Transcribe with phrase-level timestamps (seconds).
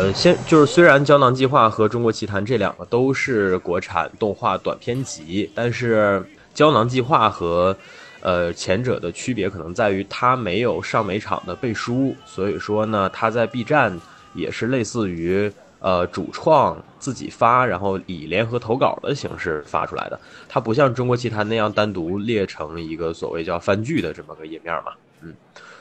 [0.00, 6.18] 呃，先就是虽然《胶囊计划》和《中国奇谭》这两个都是国产动画短片集，但是
[6.54, 7.76] 《胶囊计划》和
[8.22, 14.00] 呃前者的区别可能在于它没有上美场的背书，所以说呢，它在 B 站
[14.32, 20.18] 也是类似于呃主创自己发，然后以联合投稿的形式发出来的。
[20.48, 25.34] 它不像《中国奇谭》那样单独列成一个所谓叫番剧的这么个页面嘛，嗯。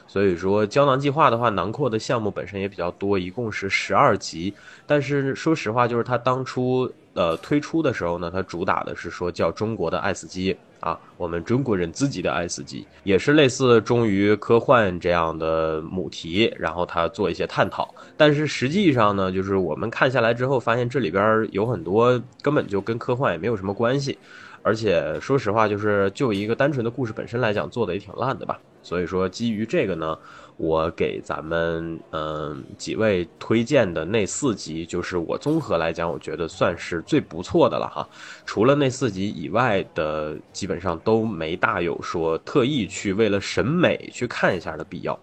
[0.10, 4.52] 所以说，胶囊计划的话，囊括的项目本身也比较多，一共是十二集。
[4.88, 17.94] 但是说实话，就是它当初呃推出的时候呢，它主打的是说叫中国的爱死机啊，我们中国人自己的爱死机，也是类似忠于科幻这样的母题，然后它做一些探讨。
[18.18, 24.18] 但是实际上呢，就是我们看下来之后，发现这里边有很多根本就跟科幻也没有什么关系。
[24.64, 28.60] 而且说实话，就是就一个单纯的故事本身来讲，做的也挺烂的吧。
[28.82, 30.18] 所以说，基于这个呢，
[30.58, 38.08] 我给咱们嗯几位推荐的那四集，就是我综合来讲，我觉得算是最不错的了哈。
[38.46, 45.20] 除了那四集以外的，基本上都没大有说特意去为了审美去看一下的必要。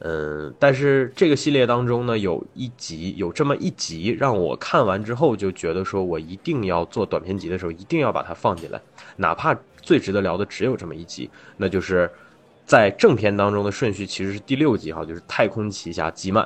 [0.00, 8.78] 嗯，但是这个系列当中呢，有一集有这么一集，让我看完之后就觉得说，我一定要做短片集的时候，一定要把它放进来，
[9.16, 12.10] 哪怕最值得聊的只有这么一集，那就是
[12.66, 16.44] 在正片当中的顺序其实是第六集哈，就是《太空奇侠基曼》。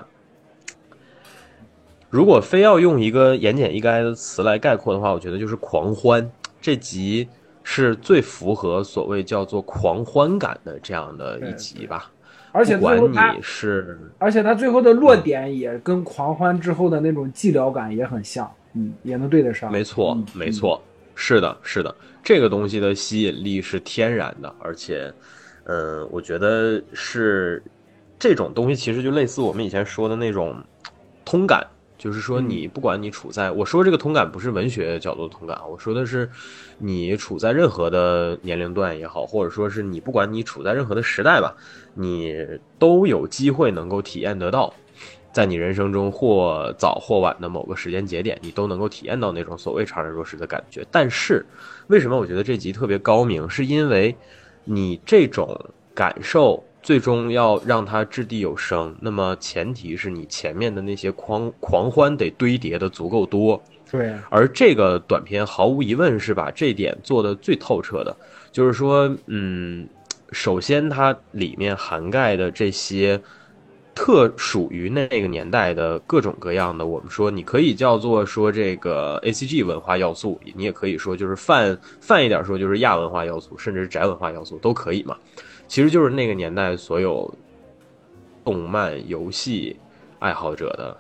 [2.11, 6.31] 如果非要用一个言简意赅的词来概括的话，我觉得就是狂欢。
[6.61, 7.27] 这集
[7.63, 12.13] 是最符合所谓叫做狂欢感的这样的一集吧。
[12.53, 19.71] 而且最后他是，而且他最后的落点也跟狂欢之后的那种寂寥感也很像，嗯，也能对得上。
[19.71, 20.83] 没错，没错，
[21.15, 25.13] 是的，是的，这个东西的吸引力是天然的，而且，
[25.71, 27.63] 嗯，我觉得是
[28.19, 30.61] 这种东西其实就类似我们以前说的那种
[31.25, 31.65] 通感。
[31.97, 36.27] 就是说，你不管你处在，我说这个通感不是文学角度的通感啊，我说的是，
[36.79, 41.55] 你处在任何的年龄段也好，或者说是你不管你处在任何的时代吧，
[41.93, 42.35] 你
[42.79, 44.73] 都有机会能够体验得到，
[45.31, 50.83] 在你人生中或早或晚的某个时间节点，你都能够体验到那种所谓怅然若失的感觉。
[50.91, 51.45] 但是，
[51.89, 53.47] 为什么我觉得这集特别高明？
[53.51, 54.17] 是因为
[54.71, 55.59] 你这种
[55.95, 56.63] 感受。
[56.83, 63.63] 最终要让它掷地有声，那么前提是你前面的那些狂狂欢得堆叠的足够多。
[63.91, 68.17] 对，而这个短片毫无疑问是把这点做的最透彻的。
[68.51, 69.87] 就是说，嗯，
[70.33, 73.21] 首先它里面涵盖的这些
[74.03, 85.19] 特属于那个年代的各种各样的，我们说你可以叫做说这个 A C G 文化要素，你也可以说就是泛泛一点说就是亚文化要素，甚至是宅文化要素都可以嘛。
[85.69, 87.31] 其实就是那个年代所有
[88.43, 89.77] 动漫、游戏
[90.19, 90.97] 爱好者的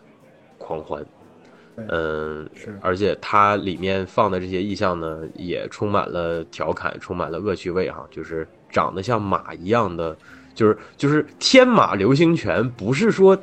[0.58, 1.02] 狂欢，
[1.76, 8.06] 嗯，是，而且它里面放的这些意象呢，也充满了调侃，充满了恶趣味哈。
[8.10, 10.14] 就是长得像马一样的，
[10.54, 13.38] 就是就是天马流星拳，不是说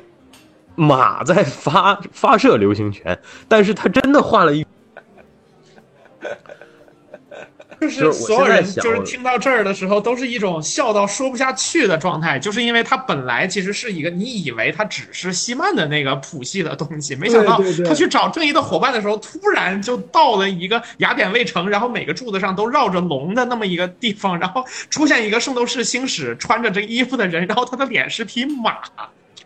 [0.74, 4.64] 马在发发射流星拳，但是他真的画了一。
[7.90, 28.78] 就是所有人就是听到这儿的时候，都是一种笑到说不下去的状态，就是因为它本来其实是一个你以为它只是西曼的那个谱系的东西，没想到他去找正义的伙伴的时候，突然就到了一个雅典卫城，然后每个柱子上都绕着龙的那么一个地方，然后出现一个圣斗士星矢穿着这衣服的人，然后他的脸是匹马。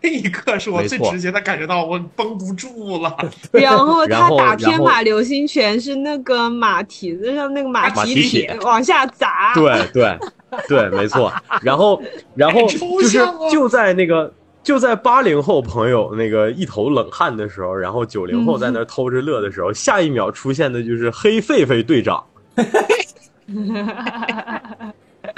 [0.03, 3.15] 这一刻是我最直接的感觉到我绷不住了。
[3.53, 9.53] 然后他打天马流星拳是那个马蹄子上那个马蹄铁往下砸。
[9.53, 10.19] 对对
[10.67, 11.31] 对，没错。
[11.61, 12.01] 然后
[12.35, 14.29] 然后就是就在那个
[14.61, 22.21] 就在八零后朋友那个一头冷汗的时候，然后九零后在那偷着乐的时候，下一秒出现的就是黑狒狒队长。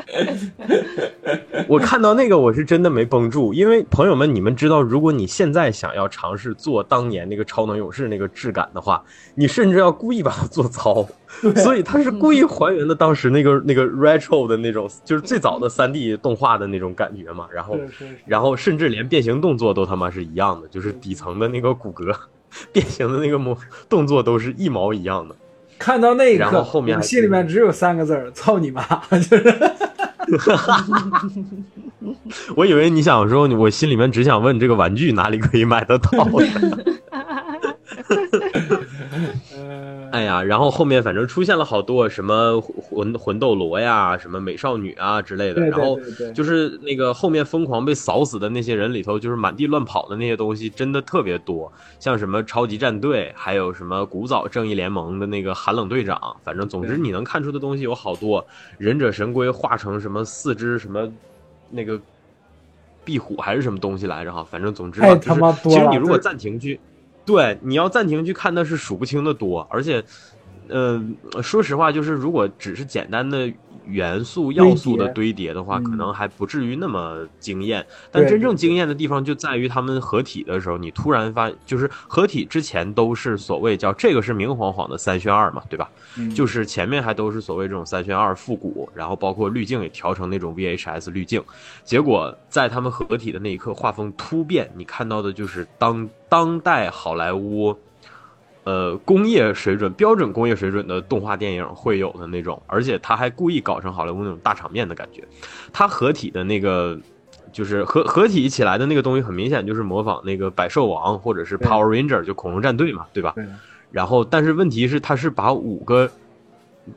[1.68, 9.04] 我看到那个，我是真的没绷住，因为朋友们，你们知道，如果你现在想要尝试做当年那个超能勇士那个质感的话，
[9.34, 11.06] 你甚至要故意把它做糙，
[11.56, 17.48] 所以他是故意还原的当时那个那个 retro 的那种，就是最早的三 D 动画的那种感觉嘛。
[17.52, 17.78] 然后，
[18.25, 22.16] 然后甚至连变形动作都他妈是一样的，就是底层的那个骨骼
[22.72, 23.57] 变形的那个模
[23.90, 25.36] 动作都是一毛一样的。
[25.78, 28.84] 看到那一刻，后面心里面只有三个字儿：操你妈！
[29.12, 29.72] 就是。
[30.39, 31.30] 哈哈哈
[32.56, 36.10] 我以为你想说，我心里面只想问这个玩具哪里可以买得到。
[40.15, 46.00] 哎呀，然后后面反正出现了好多什么魂魂斗罗呀，什么美少女啊之类的，然后
[46.33, 51.69] 就是那个后面疯狂被扫死的那些人里头，就是满地乱跑的那些东西，真的特别多，
[52.00, 58.47] 像什么超级战队，还有什么古早正义联盟的那个寒冷队长，反正总之你能看出的东西有好多，
[58.77, 61.11] 忍者神龟化成什么四只什么
[61.69, 62.00] 那个
[63.03, 66.79] 壁虎还是什么东西来着哈，反正总之就是，其实你如果暂停去。
[67.25, 70.04] 对，你要暂停去看，那是数不清的多，而且，
[70.69, 73.51] 嗯，说实话，就是如果只是简单的。
[73.88, 77.85] 元素要素的堆叠的话，可能还不至于那么惊艳。
[78.12, 85.88] 但真正惊艳的地方就在于他们合体的时候，你突然发，就是合体之前都是所谓叫这个是明晃晃的三选二嘛，对吧？
[86.33, 91.39] 就是前面还都是所谓这种三选二复古，然后包括滤镜也调成那种 VHS 滤镜。
[91.83, 97.77] 结果在他们合体的那一刻，画风突变，你看到的就是当当代好莱坞。
[98.65, 105.23] 呃，工业水准标准工业水准的动画电影会有的那种，而且他还故意搞成好莱坞那种大场面的感觉。
[105.71, 106.97] 他合体的那个，
[107.51, 113.35] 就是合合体起来的那个东西，很明显就是模仿那个百兽王或者是 Power Ranger 就恐龙战队嘛，对吧？
[113.91, 116.09] 然后，但是问题是，他是把五个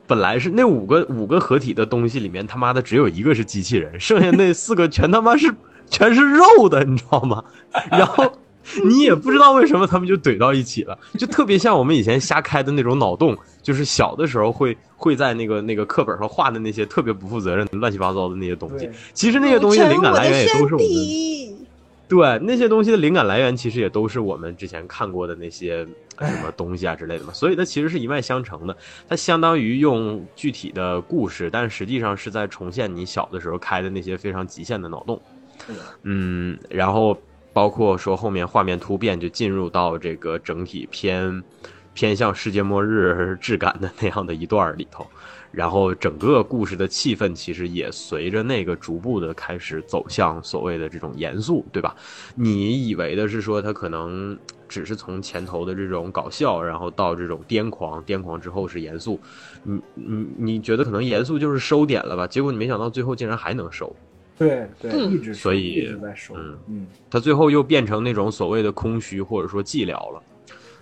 [0.07, 5.53] 本来是那五个五个合体的东西里面，他妈的只有一个是机器人，剩下那四个全他妈是
[5.87, 7.43] 全是肉的，你知道吗？
[7.91, 8.33] 然后。
[8.85, 18.89] 你也不知道为什么他们就怼到一起了，就特别像我们以前瞎开的那种脑洞，就是小的时候会会在那个那个课本上画的那些特别不负责任、乱七八糟的那些东西。
[19.13, 20.87] 其实那些东西的灵感来源也都是我们。
[22.07, 25.85] 对那些东西的灵感来源，其实也都是我们之前看过的那些
[26.17, 27.31] 什么东西啊之类的嘛。
[27.33, 28.75] 所以它其实是一脉相承的，
[29.07, 35.21] 它相当于用具体的故事，但实际上是在重现你小的时候开的那些非常极限的脑洞。
[36.03, 37.17] 嗯，然后。
[37.59, 41.43] 包括说后面画面突变就进入到这个整体偏
[41.93, 45.05] 偏向世界末日质感的那样的一段里头，
[45.51, 51.93] 然后整个故事的气氛其实也随着那个逐步的开始走向所谓的这种严肃，对吧？
[52.33, 54.39] 你以为的是说他可能
[54.69, 59.19] 只是从前头的这种搞笑，然后到这种癫狂，癫狂之后是严肃，
[59.63, 62.25] 你你你觉得可能严肃就是收点了吧？
[62.25, 63.93] 结果你没想到最后竟然还能收。
[64.39, 70.23] 对对，一直所以一直在收，嗯嗯，他最后又变成那种所谓的空虚或者说寂寥了，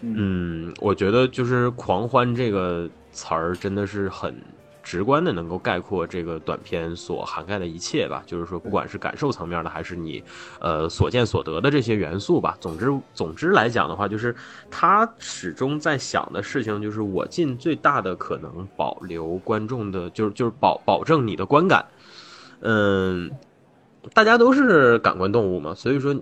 [0.02, 4.36] 嗯，我觉得就是“狂欢”这个词儿真的是很
[4.84, 8.22] 直观的，能够概括这个短片所涵盖的一切吧。
[8.28, 10.24] 就是说，不管是感受层面的，还是你
[10.60, 12.56] 呃所见所得的这些元素吧。
[12.62, 14.36] 总之，总之来讲的话，就是
[14.70, 21.84] 他始终在想的事情，就是我尽最大的可能保留观众的，就是就是保保证你的观感，
[22.60, 23.32] 嗯。
[24.14, 26.16] 大家都是感官动物嘛，所以说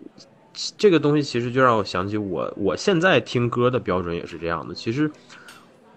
[0.78, 4.74] 这个东西其实就让我想起我我现在听歌的标准也是这样的。
[4.74, 5.12] 其实，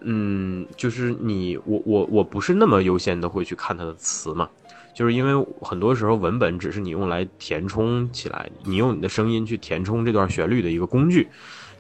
[0.01, 4.49] 嗯，就是你我我我不是那么优先的会去看它的词嘛，
[4.95, 11.29] 就是因为很多时候文本只是你用来填充起来，你用你的声音去填充这段旋律的一个工具。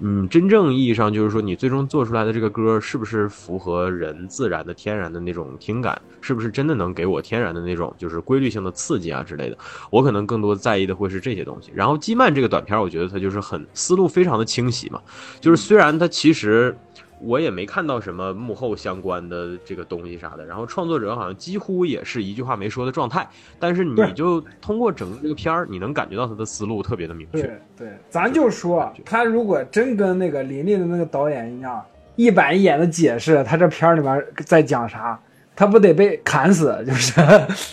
[0.00, 6.00] 嗯，真正意义上就是说，你最终做出来的这个歌是不是符合人自然的、天然的那种听感？
[6.20, 9.58] 是不是真的能给我天然的那种就是规律性的刺激啊之类的？
[9.90, 11.70] 我可能更多在意的会是这些东西。
[11.74, 15.00] 然后《基曼》这个短片，我觉得它就是很思路非常的清晰嘛，
[15.40, 16.76] 就是虽然它其实。
[17.20, 27.42] 我也没看到什么幕后相关的这个东西啥的，然后创作者好像几乎也是一句话没说的状态，但是你就通过整个这个片儿，你能感觉到他的思路特别的明确。
[27.42, 31.84] 对对，咱就说他如果真跟那个林林的那个导演一样，
[32.16, 35.20] 一板一眼的解释他这片儿里面在讲啥，
[35.56, 36.84] 他不得被砍死？
[36.86, 37.12] 就是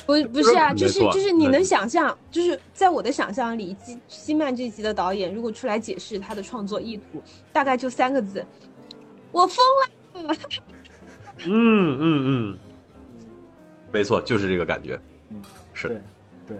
[0.06, 7.22] 不不是啊，就是就是你能想象，就是在我的想象里，基基曼这集的导演如果出来解释他的创作意图，
[7.54, 8.44] 大概就三个字。
[9.36, 9.58] 我疯
[10.30, 10.36] 了，
[11.44, 12.58] 嗯嗯嗯，
[13.92, 14.98] 没错，就是这个感觉，
[15.30, 15.89] 嗯是。
[15.89, 16.01] 的，
[16.48, 16.58] 对，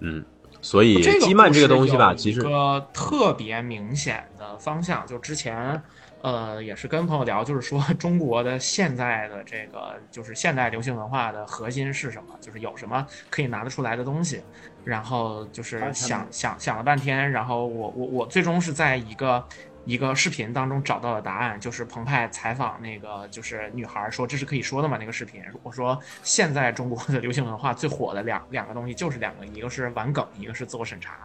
[0.00, 0.24] 嗯，
[0.60, 5.80] 所以基曼这个东西吧，其实一个特别明显的方向，就之前
[6.22, 14.42] 呃也是跟朋友聊，就是说中国的现在的这个就是现代流行文化的核心是什么，就是有什么可以拿得出来的东西，
[14.82, 19.46] 然后就是想想想了半天，然后我我我最终是在一个。
[19.86, 24.98] 一个视频当中找到的答案，就是澎湃采访那个就是女孩说这是可以说的嘛？
[24.98, 31.16] 那个视频我说现在中国的流行文化最火的两两个东西就是两个，一个是玩梗，一个是自我审查。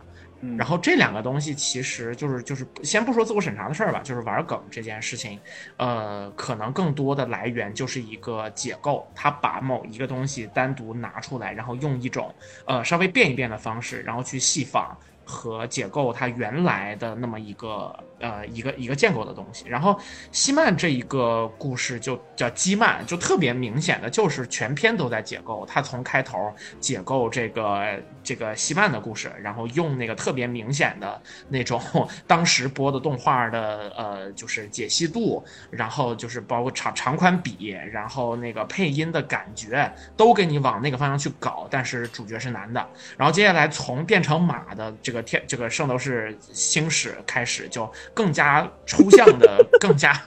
[0.58, 5.40] 然后这两个东西其实就是就是先不说自我审查的事儿吧，就是玩梗这件事情，
[5.78, 12.34] 呃，可能更多的来源就是一个解构，他把某一个东西单独拿出来，然后用一种
[12.66, 14.96] 呃稍微变一变的方式，然后去细仿。
[15.24, 19.66] 和解构它原来的那么一个呃一个一个建构的东西。
[19.68, 20.00] 然后
[20.32, 25.66] 西曼这一个故事就叫基曼，就特别明显的就是全篇都在解构。
[25.66, 31.82] 他从开头解构这个这个西曼的故事，然后用那个特别明显的那种
[32.28, 41.68] 当时播的动画的呃就是解析度，然后就是包括长长宽比，然后那个配音的感觉都给你往那个方向去搞。
[41.72, 42.86] 但是主角是男的，
[43.18, 45.22] 然后接下来从变成马的这个。
[45.24, 50.22] 天，这个圣斗士星矢开始就更加抽象的， 更加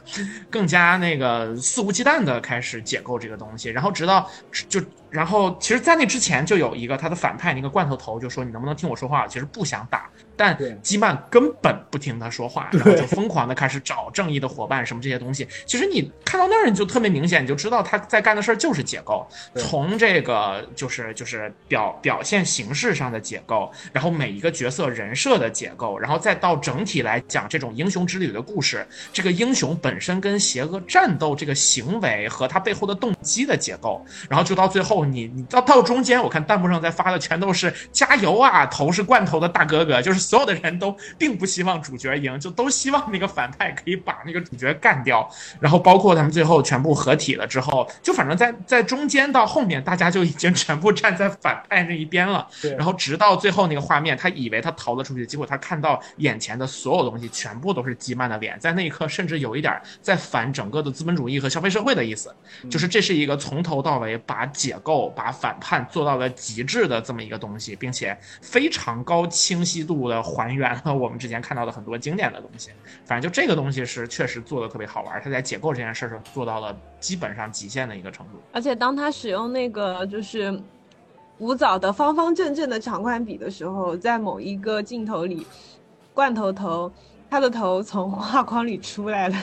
[0.51, 4.31] 更加那个肆无忌惮的开始解构这个东西，然后直到
[4.69, 4.81] 就。
[5.15, 15.47] 然后，其实，在那之前就有一个他的反派，那个罐头头就说：“你能不能听我说话？”其实不想打，但基曼根本不听他说话，然后就疯狂的开始找正义的伙伴，什么这些东西。
[15.67, 35.04] 其实你看到那儿，你就特别明显，你就知道他在干的事儿就是解构，从这个就是就是表表现形式上的解构，然后每一个角色人设的解构，然后再到整体来讲这种英雄之旅的故事，这个英雄本身跟邪恶战斗这个行为和他背后的动机的解构，然后就到最后。
[35.13, 45.29] 你你到到中间，我看弹幕上在发的全都是加油啊，头是罐头的大哥哥，就是所有的人都并不希望主角赢，就都希望那个反派可以把那个主角干掉。
[45.61, 52.47] 然后包括他们最后全部合体了之后，就反正在在中间到后面，大家就已经全部站在反派那一边了。
[52.77, 62.35] 然后直到最后那个画面，他以为他逃了出去，结果他看到眼前的所有东西全部都是基曼的脸，在那一刻甚至有一点在反整个的资本主义和消费社会的意思，
[62.71, 64.94] 就是这是一个从头到尾把解构。
[65.15, 72.71] 把反叛做到了极致的这么一个东西，并且非常高清晰度的还原了我们之前看到的很多经典的东西。
[73.05, 78.41] 反正就这个东西是确实做的特别好玩，他在解构这件事上做到了基本上极限的一个程度。
[78.53, 80.59] 而且当他使用那个就是
[81.39, 85.47] 古早的方方正正的长宽比的时候，在某一个镜头里，
[86.13, 86.93] 罐头头。
[87.35, 89.37] 他的头从画框里出来了，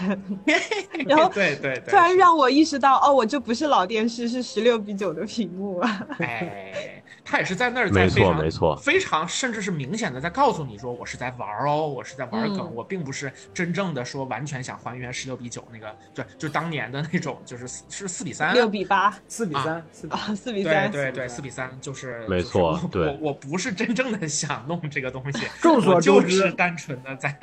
[1.06, 6.08] 然后对对，突然让我意识到，哦，我这不是老电视， 是十六比九的屏幕啊！
[6.20, 27.38] 哎，他也是在那儿，没错没错，非常甚至是明显的在告诉你说，我是在玩哦，我是在玩梗，我并不是真正的说完全想还原十六比九那个，对，就当年的那种，就是是四比三，六比八，四比三，四啊，四比三，对对，四比三，就是没错，对，我我不是真正的想弄这个东西， 众所周知，就是单纯的在。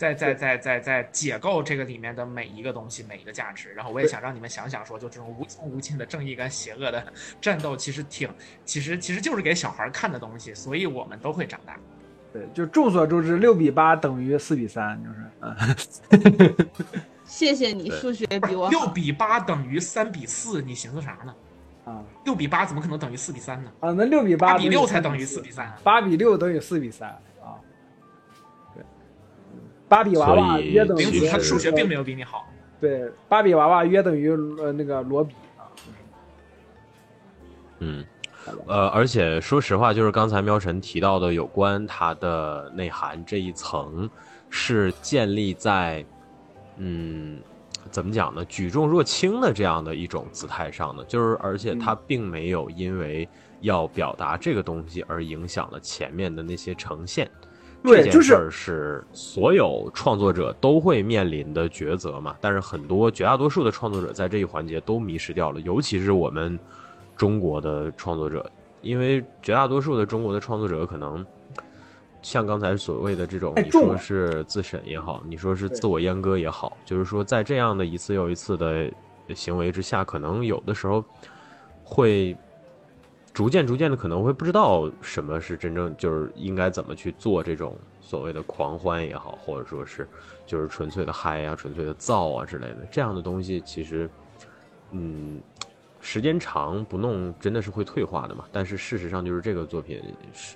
[0.00, 8.26] 在在在在在解构这个里面的每一个东西，每一个价值，然后我也想让你们想想，说就这种无穷无尽的正义跟邪恶的战斗，其实挺，
[8.64, 11.76] 其实其实就是给小孩看的东西，所以我们都会长大。
[12.32, 16.56] 对，就众所周知，六比八等于四比三，就是，嗯。
[17.26, 21.34] 谢谢你，数学比我六比八等于三比四，你寻思啥呢？
[21.84, 23.70] 啊，六比八怎么可能等于四比三呢？
[23.80, 27.14] 啊，那六比八比六才等于四比三，八比六等于四比三。
[29.90, 32.48] 芭比娃娃约等于他数学并没有比你好。
[32.80, 34.30] 对，芭比娃娃约等于
[34.60, 35.66] 呃那个罗比啊。
[37.80, 38.04] 嗯，
[38.68, 44.08] 呃，而且说实话，就是刚才喵神提到的有关它的内涵这一层，
[44.48, 46.04] 是建立在
[46.76, 47.40] 嗯
[47.90, 48.44] 怎么讲呢？
[48.44, 53.28] 举重若轻的这样的一种姿态上的，就是而且它并没有因为
[53.60, 57.28] 要表达这个东西而影响了前面的那些呈现。
[57.82, 62.36] 这件事儿是所有创作者都会面临的抉择嘛？
[62.40, 66.58] 但是很多绝大多数的创作者在这一环节都迷失掉了，尤其是我们
[67.16, 68.48] 中国的创作者，
[68.82, 71.24] 因为绝大多数的中国的创作者可能
[72.20, 78.90] 像刚才所谓的这种，你说是自审也好，你说是自我阉割也好，就是说在这样的一次又一次的
[79.34, 81.04] 行为之下，可能有的时候
[81.82, 82.36] 会。
[83.32, 90.06] 逐渐逐渐的可能会不知道什么是真正就是应该怎么去做这种所谓的狂欢也好，或者说是
[90.44, 94.10] 就是纯粹的嗨啊、纯粹的造啊之类的这样的东西，其实
[94.90, 95.40] 嗯，
[96.00, 98.44] 时间长不弄真的是会退化的嘛。
[98.50, 100.02] 但是事实上就是这个作品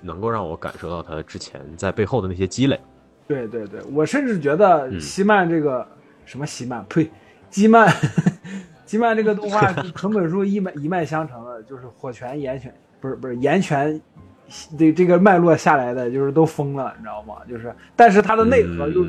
[0.01, 2.79] 能够让我感受到他之前在背后的那些积累。
[3.25, 5.87] 对对对，我甚至觉得西曼这个
[6.25, 7.09] 什么西曼呸，
[7.49, 7.89] 基曼。
[8.85, 13.99] 基曼这个动画 成本书一脉一脉相承的，就是火拳岩拳，不是不是岩拳，
[14.77, 17.35] 这这个脉络下来的，就是都疯了，你知道吗？
[17.49, 19.05] 就是，但是它的内核又，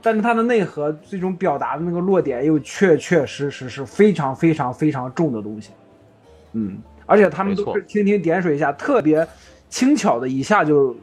[0.00, 5.72] 但是它的内核最终表达的那个落点又确确实实是非常非常非常重的东西，
[6.52, 9.26] 嗯，而且他们都是蜻蜓点水一下，特别
[9.68, 10.96] 轻巧的一下就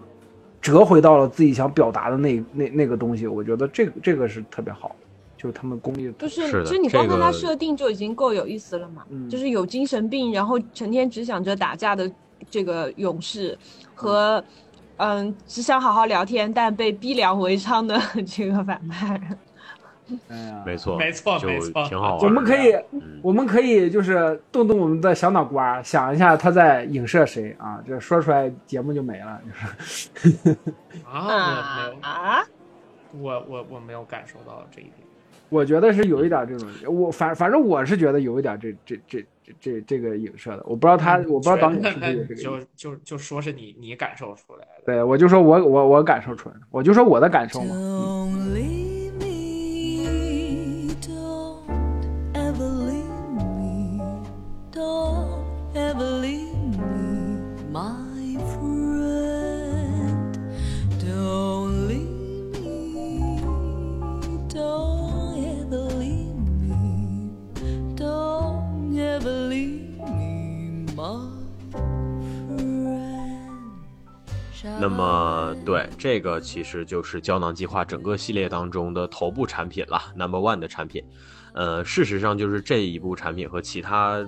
[0.62, 4.96] 折回到了自己想表达的那那那个东西，我觉得这个这个是特别好。
[5.46, 9.04] 就是他们功力，就是，其实你光看他设定就已经够有意思了嘛。
[9.30, 12.12] 就是有精神病，然后成天只想着打架的
[12.50, 13.56] 这个勇士，
[13.94, 14.44] 和
[14.98, 19.22] 嗯，只想好好聊天，但被逼良为娼的 这个反派。
[20.30, 22.26] 哎呀，没错，没错，没错，挺好玩。
[22.26, 22.76] 我们可以，
[23.22, 27.80] 我们可以就是动动我们的小脑瓜，想一下他在影射谁啊？
[27.88, 29.40] 这说出来节目就没了。
[29.46, 30.58] 就是
[31.08, 32.44] 啊，没有啊，
[33.20, 35.05] 我我我没有感受到这一点。
[35.50, 40.64] 我觉得是有一点这种，我反反正我是觉得有一点这这这这这这个影射的。
[40.66, 42.42] 我不知道他，我不知道导演是不是有这个。
[42.42, 44.84] 就就就说是你你感受出来的。
[44.86, 47.76] 对，我就说我我我感受出来的，我就说我的感受嘛。
[74.80, 81.04] 那么，对这个其实就是胶囊计划整个系列当中的头部产品了，Number One 的产品。
[81.54, 84.24] 呃，事实上就是这一部产品和其他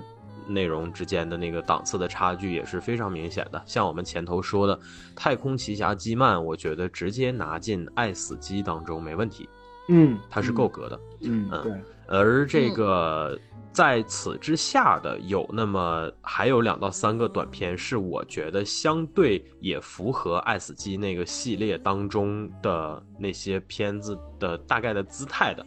[0.48, 3.62] 内容之间的那个档次的差距也是非常明显的。
[3.66, 4.76] 像我们前头说的
[5.14, 9.48] 《太空奇侠基曼》，我觉得直接拿进《爱死机》当中没问题。
[9.88, 11.00] 嗯，它是够格的。
[11.20, 11.72] 嗯，对。
[12.08, 13.38] 而这个。
[13.70, 25.64] 在此之下的有那么还有两到三个短片，是我觉得相对也符合《爱死机》那个系列当中的那些片子的大概的姿态的。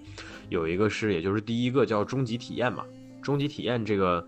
[0.50, 2.84] 有一个是，也就是第一个叫《终极体验》嘛，
[3.22, 4.28] 《终极体验》这个，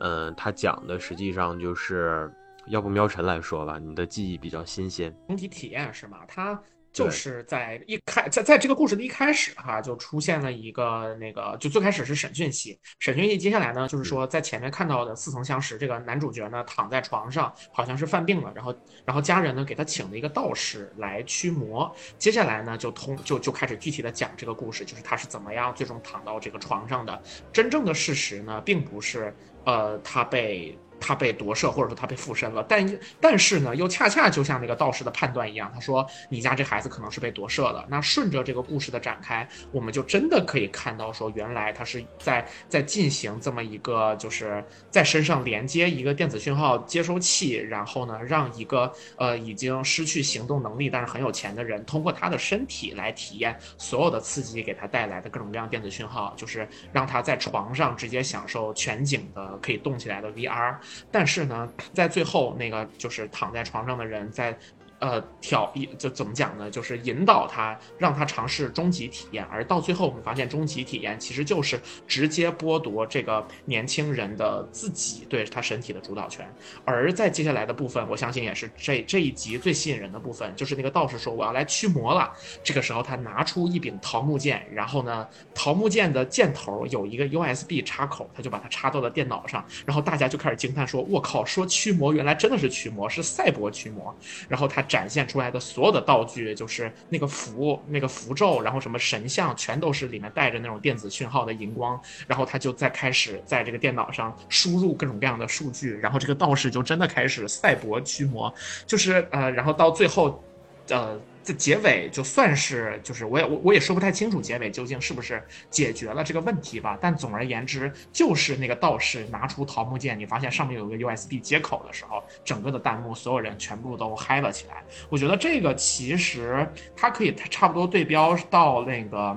[0.00, 2.28] 嗯，它讲的实际上就是，
[2.66, 6.18] 要不喵晨来说吧，你的记忆比较新鲜，《终极体验》是吗？
[6.26, 6.60] 它。
[6.92, 27.22] 就是在一开在在这个故事的一开始哈，就出现了一个那个，就最开始是审讯戏，审讯戏接下来呢，就是说在前面看到的似曾相识，这个男主角呢躺在床上，好像是犯病了，然后然后家人呢给他请了一个道士来驱魔，接下来呢就通就就开始具体的讲这个故事，就是他是怎么样最终躺到这个床上的，
[27.52, 30.78] 真正的事实呢并不是呃他被。
[31.02, 37.84] 他被夺舍，或者说他被附身了，但但是呢，又恰恰就像那个道士的判断一样，他说你家这孩子可能是被夺舍了。
[37.88, 60.76] 那顺着这个故事的展开，我们就真的可以看到，说原来他是在在进行这么一个，就是在身上连接一个电子讯号接收器，然后呢，让一个呃已经失去行动能力但是很有钱的人，通过他的身体来体验所有的刺激给他带来的各种各样电子讯号，就是让他在床上直接享受全景的可以动起来的 VR。
[61.10, 64.56] 但是呢，在最后那个就是躺在床上的人在。
[65.02, 66.70] 呃，挑一就怎么讲呢？
[66.70, 76.48] 就是引导他，让他尝试终极体验，而到最后我们发现，终极体验其实就是直接剥夺这个年轻人的自己对他身体的主导权。
[76.84, 82.32] 而在接下来的部分，我相信也是这这一集最吸引人的部分，就是那个道士说我要来驱魔了。
[82.62, 94.16] 这个时候他拿出一柄桃木剑，然后呢，桃木剑的剑头有一个 USB 插口，他就把它插到了电脑上，然后大家就开始惊叹说：“我靠，说驱魔原来真的是驱魔，是赛博驱魔。”
[94.48, 94.80] 然后他。
[94.92, 101.98] 展现出来的所有的道具，就是那个符、那个符咒，然后什么神像，全都是里面带着那种电子讯号的荧光。
[102.26, 108.52] 然后他就在开始在这个电脑上输入各种各样的数据，然后这个道士就真的开始赛博驱魔，
[108.86, 110.44] 就是呃，然后到最后，
[110.90, 111.18] 呃。
[111.44, 116.98] 这结尾就算是，就是我也我我也说不太清楚结尾究竟是不是解决了这个问题吧。
[117.00, 124.82] 但总而言之，就是那个道士拿出桃木剑，你发现上面有个 USB 接口的时候，整个的弹幕所有人全部都嗨了起来。
[125.08, 129.36] 我觉得这个其实它可以差不多对标到那个。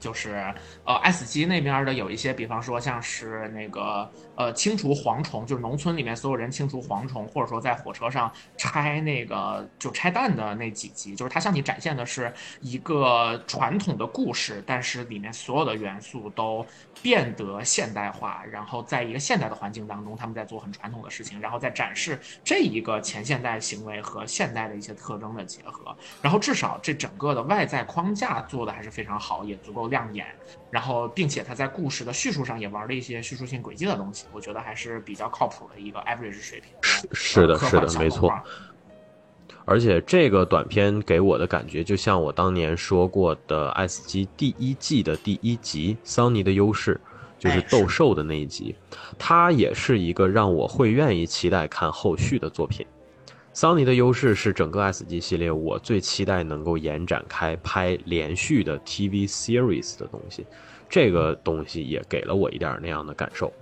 [0.00, 0.36] 就是
[0.84, 16.64] 呃，S 级那边的有一些，比方说像是那个呃，清除蝗虫，就是农村里面所有人清除蝗虫，或者说在火车上拆那个就拆弹的那几集，就是它向你展现的是一个传统的故事，但是里面所有的元素都
[17.02, 29.88] 变得现代化，然后在一个现代的环境当中，他们在做很传统的事情，然后在展示这一个前现代行为和现代的一些特征的结合，然后至少这整个的外在框架做的还是非常好，也足够。
[29.88, 30.26] 亮眼，
[30.70, 36.70] 然后并且他在故事的叙述上也玩了一些叙述性轨迹的东西，我觉得还是比较靠谱的一个 average 水平。
[36.82, 38.32] 是是的，是的，没错。
[39.64, 46.98] 而且这个短片给我的感觉，就像我当年说过的《S 级》第一季的第一集《桑尼的优势》，
[47.42, 48.74] 就是斗兽的那一集，
[49.18, 52.86] 它也是一个让我会愿意期待看后续的作品。
[53.60, 60.46] 桑尼的优势是整个 S 级系列我最期待能够延展开拍连续的 TV series 的东西，
[60.88, 63.52] 这个东西也给了我一点那样的感受，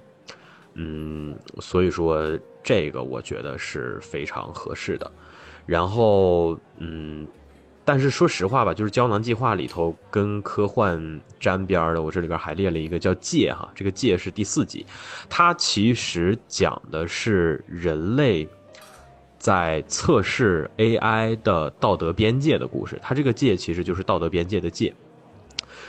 [0.75, 5.11] 嗯，所以说这个我觉得是非常合适的。
[5.65, 7.27] 然后嗯。
[7.89, 14.85] 但是说实话吧，就是《胶囊计划》里头跟科幻沾边的，我这里边还列了一个叫《界》哈，这个《界》是第四集，
[15.31, 18.45] 它其实讲的是人类
[19.39, 22.99] 在测试 AI 的道德边界的故事。
[23.03, 24.95] 它这个“界”其实就是道德边界的“界”。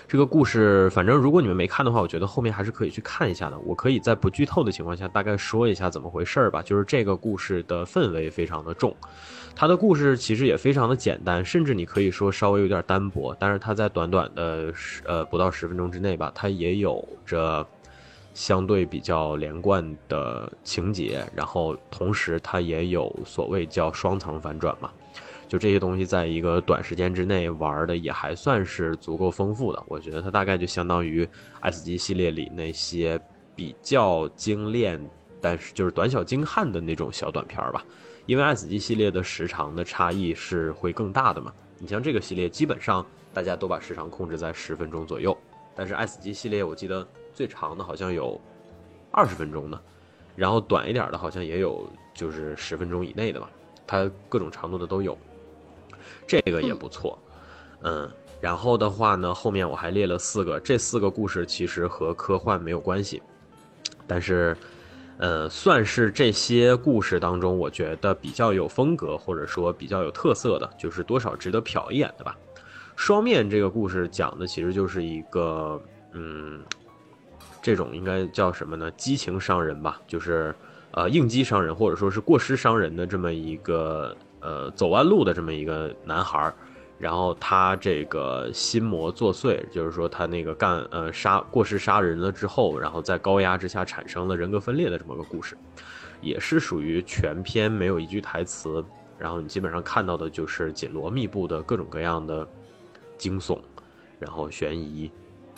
[0.08, 3.60] 这个故事，反正如果你们没看的话，我觉得后面还是可以去看一下的。
[3.60, 6.62] 我可以在不剧透的情况下大概说一下怎么回事儿吧。
[6.62, 8.96] 就是这个故事的氛围非常的重。
[9.54, 17.68] 它的故事其实也非常的简单，甚至你可以说稍微有点单薄，但是它在短短的十呃不到十分钟之内吧，它也有着
[18.38, 24.92] 相对比较连贯的情节，然后同时它也有所谓叫双层反转嘛，
[25.48, 31.28] 就这些东西在一个短时间之内玩的也还算是足够丰富的，我觉得它大概就相当于
[31.62, 33.20] S 级系列里那些
[33.56, 35.04] 比较精炼，
[35.42, 37.84] 但是就是短小精悍的那种小短片吧。
[38.28, 41.52] 因为 S 级系列的时长的差异是会更大的嘛？
[41.80, 45.36] 你像这个系列，基本上大家都把时长控制在十分钟左右，
[45.76, 48.42] 但是 S 级系列我记得最长的好像有
[49.12, 49.80] 二十分钟的，
[50.36, 53.48] 然后短一点的好像也有就是十分钟以内的吧，
[53.86, 55.16] 它各种长度的都有，
[56.26, 57.20] 这个也不错，
[57.84, 58.10] 嗯，
[58.42, 63.22] 然后的话呢，后面我还列了四个，这四个故事其实和科幻没有关系，
[64.08, 64.58] 但是。
[65.20, 72.38] 呃，算是这些故事当中，我觉得比较有风格或者说比较有特色的，就是多少值得瞟一眼的吧。
[72.96, 76.64] 双面这个故事讲的其实就是一个，嗯，
[77.62, 78.90] 这种应该叫什么呢？
[78.92, 80.54] 激情伤人吧，就是
[80.92, 86.54] 呃应激伤人或者说是过失伤人的这么一个呃走弯路的这么一个男孩儿。
[87.00, 95.56] 然后他这个心魔作祟，就是说他那个干呃杀过失杀人了之后，然后在高压之下产生了人格分裂的这么个故事，
[96.22, 98.84] 也是属于全篇没有一句台词，
[99.20, 102.48] 然后你基本上看到的就是紧锣密布的各种各样的
[103.16, 103.60] 惊悚，
[104.18, 105.12] 然后悬疑，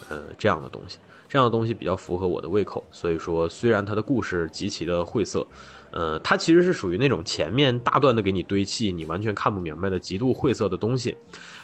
[0.09, 0.97] 呃这样的东西，
[1.29, 5.47] 这样的东西比较符合我的胃口，所以说虽然他的故事极其的晦涩。
[5.91, 11.17] 呃，它其实是属于那种前面大段的给你堆砌，你完全看不明白的极度晦涩的东西，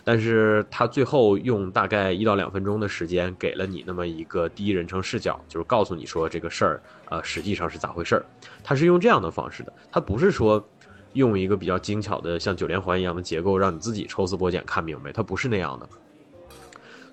[0.04, 8.26] 但是它最后用大概一到两分钟的时间给了你那么一个第一人称视角，就是告诉你说这个事儿，呃，实际上是咋回事儿。
[8.64, 10.68] 它是用这样的方式的，它不是说
[11.14, 15.88] 用一个比较精巧的像九连环一样的结构让你自己抽丝剥茧看明白，它不是那样的。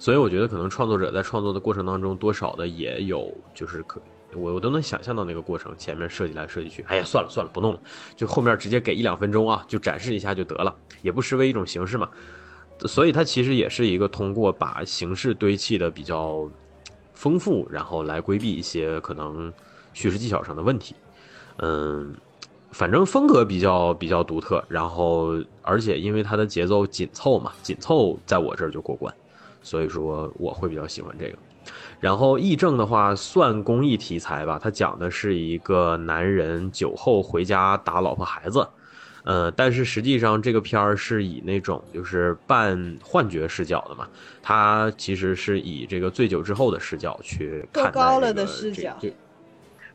[0.03, 4.03] 所以我觉得可能创作者在创作的过程当中多少的也有就是可。
[4.35, 7.81] 我我都能想象到那个过程，前面设计来设计去，哎呀，算了算了，不弄了，
[8.17, 12.09] 就后面直接给一两分钟啊，就展示一下就得了，也不失为一种形式嘛。
[12.81, 16.51] 所以它其实也是一个通过把形式堆砌的比较
[17.15, 19.53] 丰富，然后来规避一些可能
[19.93, 20.97] 叙事技巧上的问题。
[21.59, 22.13] 嗯，
[22.73, 29.15] 反正风格比较比较独特，然后而且因为它的节奏紧凑嘛，紧凑在我这儿就过关，
[29.63, 31.39] 所以说我会比较喜欢这个。
[32.01, 38.67] 然后议政的话算公益题材吧，它讲的是一个男人酒后回家打老婆孩子，
[39.23, 44.09] 呃，但是实际上这个片儿是以那种就是半幻觉视角的嘛，
[44.43, 48.97] 它其实是以这个醉酒之后的视角去看高了的视角，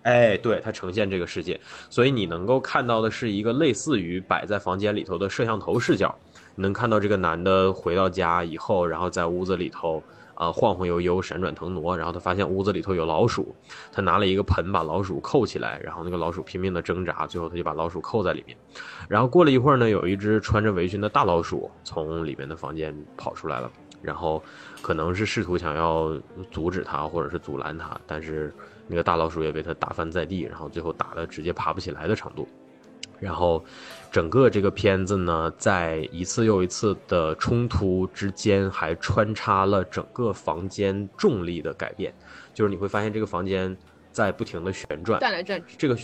[0.03, 6.17] 哎，对，它呈现这个世界，所以你能够看到的是一个类似于摆在房间里头的摄像头视角，
[6.57, 10.03] 能看到这个男的回到家以后，然后在屋子里头。
[10.37, 13.55] 啊，晃晃悠悠，闪转腾挪，然后他发现屋子里头有老鼠，
[13.91, 18.55] 他拿了一个盆把老鼠扣起来，然后那个老鼠拼命的挣扎，最后他就把老鼠扣在里面。
[19.09, 24.39] 然后过了一会儿呢，有一只穿着围裙的大老鼠从里面的房间跑出来了，然后
[24.79, 26.15] 可能是试图想要
[26.51, 28.53] 阻止他或者是阻拦他，但是
[28.85, 32.47] 那个大老鼠也被他打翻在地，然后最后打的直接爬不起来的程度。
[33.19, 33.65] 然后，
[34.11, 42.13] 整个这个片子呢，在一次又一次的冲突之间，还穿插了整个房间重力的改变，
[42.53, 43.75] 就是你会发现这个房间
[44.11, 45.75] 在不停的旋转，转来转去。
[45.77, 45.97] 这个，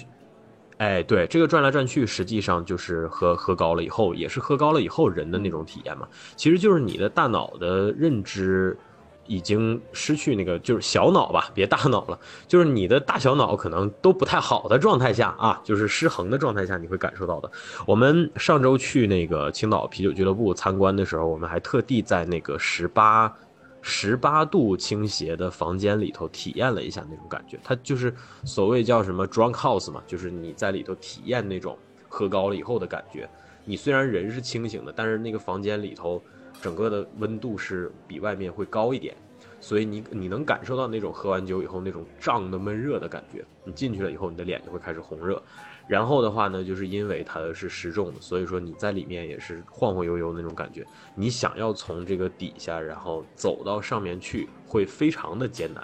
[0.78, 6.08] 哎，对，这个转来转去，实际上就是喝喝高了以后，也是喝高了以后人的那种体验嘛。
[6.36, 8.78] 其实就是你的大脑的认知。
[9.26, 17.50] 已经失去那个就是小脑吧，别大脑了，就是你的大小脑可能都不太好的状态下啊， 就是失衡的状态下，你会感受到的。
[17.86, 23.34] 我们上周去那个青岛啤酒俱乐部参观的时候，我们还特地在那个十八
[23.82, 27.58] 十八度倾斜的房间里头体验了一下那种感觉。
[27.64, 31.78] 它就是所谓叫什么 drunk house 嘛，就是你在里头体验那种
[32.10, 33.30] 喝高了以后的感觉。
[33.64, 36.22] 你虽然人是清醒的，但是那个房间里头。
[36.64, 39.14] 整个的温度是比外面会高一点，
[39.60, 43.44] 所以你你能感受到那种喝完酒以后那种胀的闷热的感觉。
[43.66, 45.44] 你进去了以后，你的脸就会开始红热。
[45.90, 50.86] 然后的话呢，就是因为它是失重的，所以说你在里面也是晃晃悠悠那种感觉。
[51.16, 55.84] 你想要从这个底下然后走到上面去，会非常的艰难。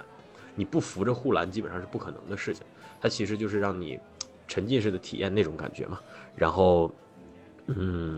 [0.55, 2.65] 你不扶着护栏，基本上是不可能的事情。
[3.01, 3.99] 它其实就是让你
[4.47, 5.99] 沉浸式的体验那种感觉嘛。
[6.33, 6.89] 然后，
[7.67, 8.17] 嗯，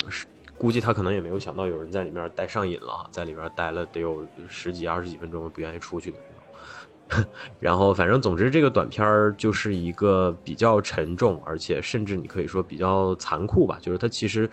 [0.62, 6.18] 估计他可能也没有想到有人在里面待上瘾了，在里面待了得有十几二十几分钟，不愿意出去的
[7.10, 7.26] 那种。
[7.60, 13.80] 然后，反正总之，这个短片就是一个比较沉重，而且甚至你可以说比较残酷吧。
[13.82, 14.48] 就是它其实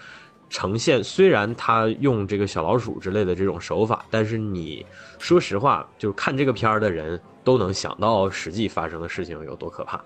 [0.49, 4.87] 呈现，虽然它用这个小老鼠之类的这种手法，但是你
[5.19, 7.21] 说实话，就是看这个片儿的人。
[7.45, 9.99] 都能想到实际发生的事情有多可怕，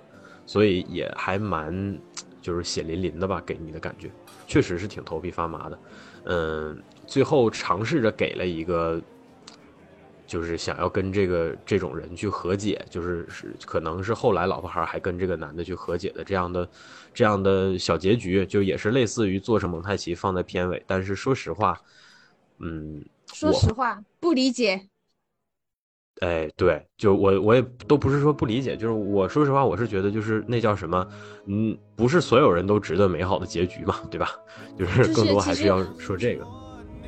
[0.46, 1.98] 所以也还蛮
[2.40, 4.08] 就是血淋淋的吧，给你的感觉
[4.52, 5.78] 确实是挺头皮发麻的。
[6.24, 9.00] 嗯，最后尝试着给了一个，
[10.26, 16.68] 就是想要跟这个这种人去和解，就是是可能是后来老婆孩还跟这个男的去和解的这样的
[17.14, 20.84] 这样的小结局，就也是类似于做成蒙太奇放在片尾。
[20.86, 21.80] 但是说实话，
[22.58, 24.86] 嗯，说实话不理解。
[26.20, 31.04] 哎，对，就我我也都不是说不理解，就是我说实话，我是觉得就是那叫什么，
[31.46, 34.28] 嗯，不是所有人都值得美好的结局嘛，对吧？
[34.78, 36.46] 就是更多还是要说这个，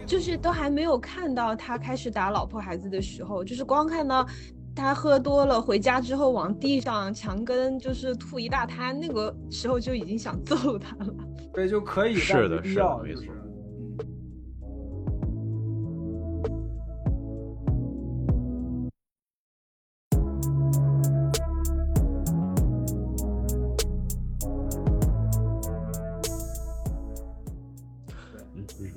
[0.04, 4.26] 就是都还没有看到他开始打老婆孩子的时候，就是光看到
[4.74, 11.14] 他喝多了回家之后往地上墙根就是吐一大滩，那个时候就已经想揍他了。
[11.52, 13.26] 对，就可以是的，是的，没错。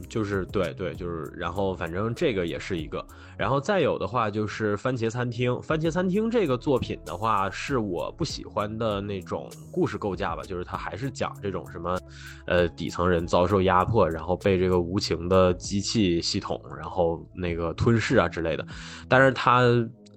[0.10, 3.06] 就是对对，就是然后反正这个也是一个，
[3.38, 5.62] 然后再有的话就是番茄餐厅。
[5.62, 12.00] 番茄餐厅这个作品的话，是我不喜欢的那种故事构架吧，就是它还是讲这种什么，
[12.46, 18.65] 呃，底层人遭受压迫，然后被这个无情的机器系统然后那个吞噬啊之类的。
[19.10, 19.62] 但是它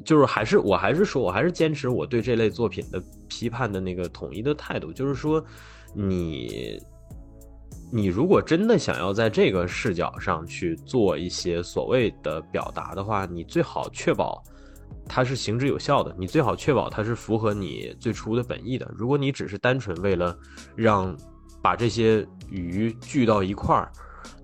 [0.04, 5.44] 就是还是我还是说我还是坚持我对这类作品的批判的那个统一的态度，就是说
[5.94, 6.80] 你。
[7.92, 14.42] 你如果真的想要在这个视角上去做一些所谓的表达的话，你最好确保
[15.06, 18.88] 它是行之有效的，你最好确保它是符合你最初的本意的。
[18.96, 20.36] 如果你只是单纯为了
[20.76, 21.16] 让
[21.60, 23.90] 把这些鱼聚到一块儿，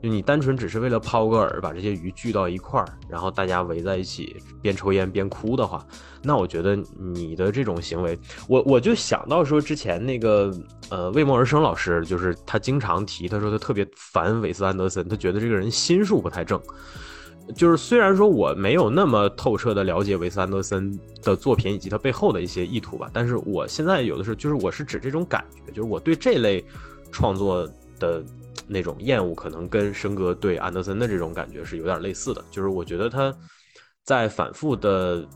[0.02, 5.84] 就你单纯只是为了抛个饵把这些鱼聚到一块儿，然后大家围在一起边抽烟边哭的话，
[6.22, 10.52] 那我觉得你的这种行为，我我就想到说之前那个
[10.90, 16.60] 呃魏梦而生老师，就是他经常提，他说他特别烦韦斯安德森，他觉得这个人心术不太正。
[17.54, 26.62] 就是虽然说我没有那么透彻的了解韦斯安德森的作品以及他背后的一些意图吧，但是我现在有的时候就是我是指这种感觉，就是我对这类
[27.10, 27.66] 创作
[27.98, 28.22] 的。
[28.66, 33.34] 那种厌恶可能跟生哥对安德森的这种感觉是有点类似的，就是我觉得他
[34.04, 35.26] 在反复的，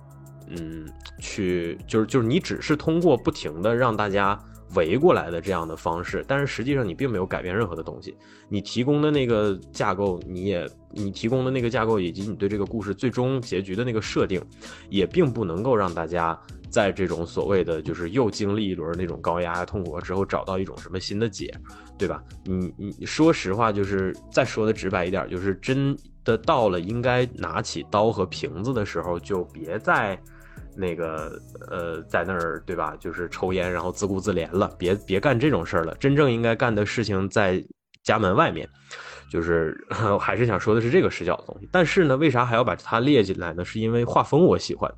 [0.49, 0.89] 嗯，
[1.19, 4.39] 去就是就是你只是通过不停的让大家
[4.75, 8.17] 围过来的这样的方式，但是实际上你并没有改变任何的东西。
[8.49, 14.41] 你提供的那个架构，你也你提供的那个架构以及你对这个故事最终结局的那个设定，
[14.89, 16.39] 也并不能够让大家
[16.71, 21.53] 在这种所谓的就是又经历一轮那种高压痛苦之后找到一种什么新的解。
[21.99, 22.25] 对吧？
[22.45, 30.19] 你你说实话，就是再说的直白一点，就是真的到了应该拿起刀和瓶子的时候，就别再
[30.75, 31.39] 那个
[31.71, 32.97] 呃，在那儿对吧？
[32.99, 35.95] 就是抽烟，然后自顾自怜了，别别干这种事儿了。
[35.97, 37.63] 真正应该干的事情在
[38.03, 38.67] 家门外面，
[39.31, 39.77] 就是
[40.19, 41.69] 还是想说的是这个视角的东西。
[41.71, 43.63] 但是呢，为啥还要把它列进来呢？
[43.63, 44.91] 是因为画风我喜欢，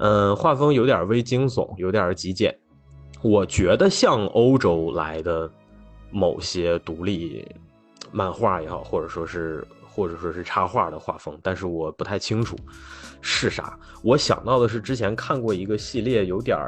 [0.00, 2.54] 嗯，画风有点微惊悚，有点极简，
[3.22, 5.48] 我觉得像欧洲来的。
[6.12, 7.46] 某些独立
[8.10, 12.56] 漫画也好，或者说是或者说是插画的画风，但是我不太清楚
[13.20, 13.78] 是啥。
[14.02, 16.58] 我想到的是之前看过一个系列，有点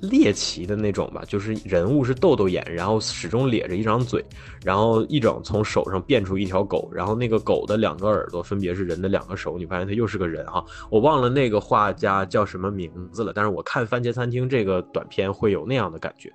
[0.00, 4.24] 猎奇的那种吧，就是人物是豆豆眼，然后始终咧着一张嘴，
[4.64, 10.64] 然后一整从手上变出一条狗，然后那个狗的两个耳朵分别是人的两个手，你发现它又是个人哈。
[10.90, 16.32] 我忘了那个画家叫什么名字了，但是我看《番茄餐厅》这个短片会有那样的感觉。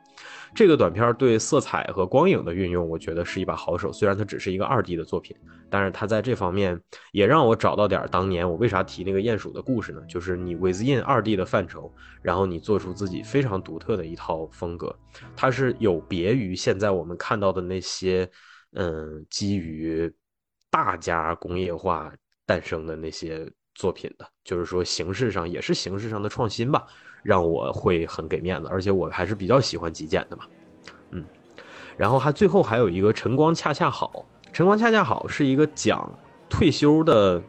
[0.56, 3.92] 这个短片对色彩和光影的运用，我觉得是一把好手。
[3.92, 5.36] 虽然它只是一个二 D 的作品，
[5.70, 6.80] 但是它在这方面
[7.12, 10.02] 也让我找到点当年我为啥提那个鼹鼠的故事呢？
[10.08, 14.98] 就是你 within 二 D 的范畴，然后你做出自己非常独特的一套风格，
[15.36, 18.30] 它是有别于现在我们看到的那些，
[18.76, 20.10] 嗯，基于
[20.72, 22.14] 大家工业化
[22.46, 26.86] 诞生的那些作品的，就是说形式上也是形式上的创新吧，
[27.26, 30.44] 让我会很给面子，而且我还是比较喜欢极简的嘛，
[31.10, 31.26] 嗯，
[31.98, 36.08] 然后还最后还有一个晨光恰恰好，晨光恰恰好是一个讲
[36.48, 37.42] 退休的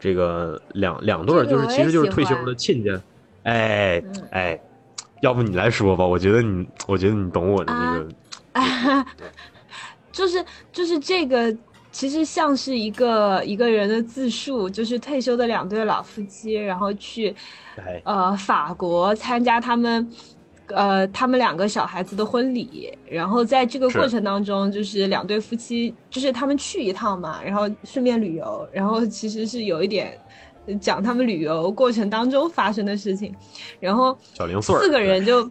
[0.00, 2.98] 这个两两对儿，就是其实就是退休的亲家，
[3.42, 4.58] 哎哎，
[5.20, 9.06] 要不你来说吧，我觉得你我觉得你懂我的那个，
[10.10, 11.54] 就是就是这个。
[11.92, 17.32] 其实像是一个一个人的自述，就是退休的两对老夫妻，然后去，
[18.02, 20.10] 呃，法国参加他们，
[20.68, 22.90] 呃，他们两个小孩子的婚礼。
[23.06, 28.66] 然后在这个过程当中，就是两对夫妻，就是他们去一趟嘛，然后顺便旅游。
[28.72, 30.18] 然后其实是有一点
[30.80, 33.34] 讲他们旅游过程当中发生的事情。
[33.78, 35.48] 然后小零碎四个人就，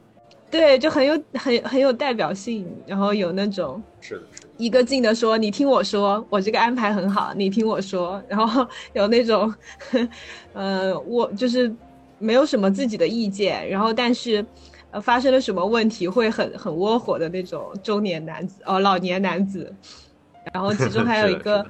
[0.52, 4.22] 对，就很有很很有代表性，然后有那种是的。
[4.58, 7.34] 一个劲的说：“你听我说，我这个安排很好。
[7.34, 9.52] 你听我说。”然后 有那种，
[10.54, 11.74] 呃，我就是
[12.20, 13.68] 没有什么自己的意见。
[13.70, 14.46] 然后但是，
[14.92, 19.74] 呃，发生了什么问题会很很窝火的那种中年男子哦，老年男子。
[20.54, 21.66] 然后其中还有 一个，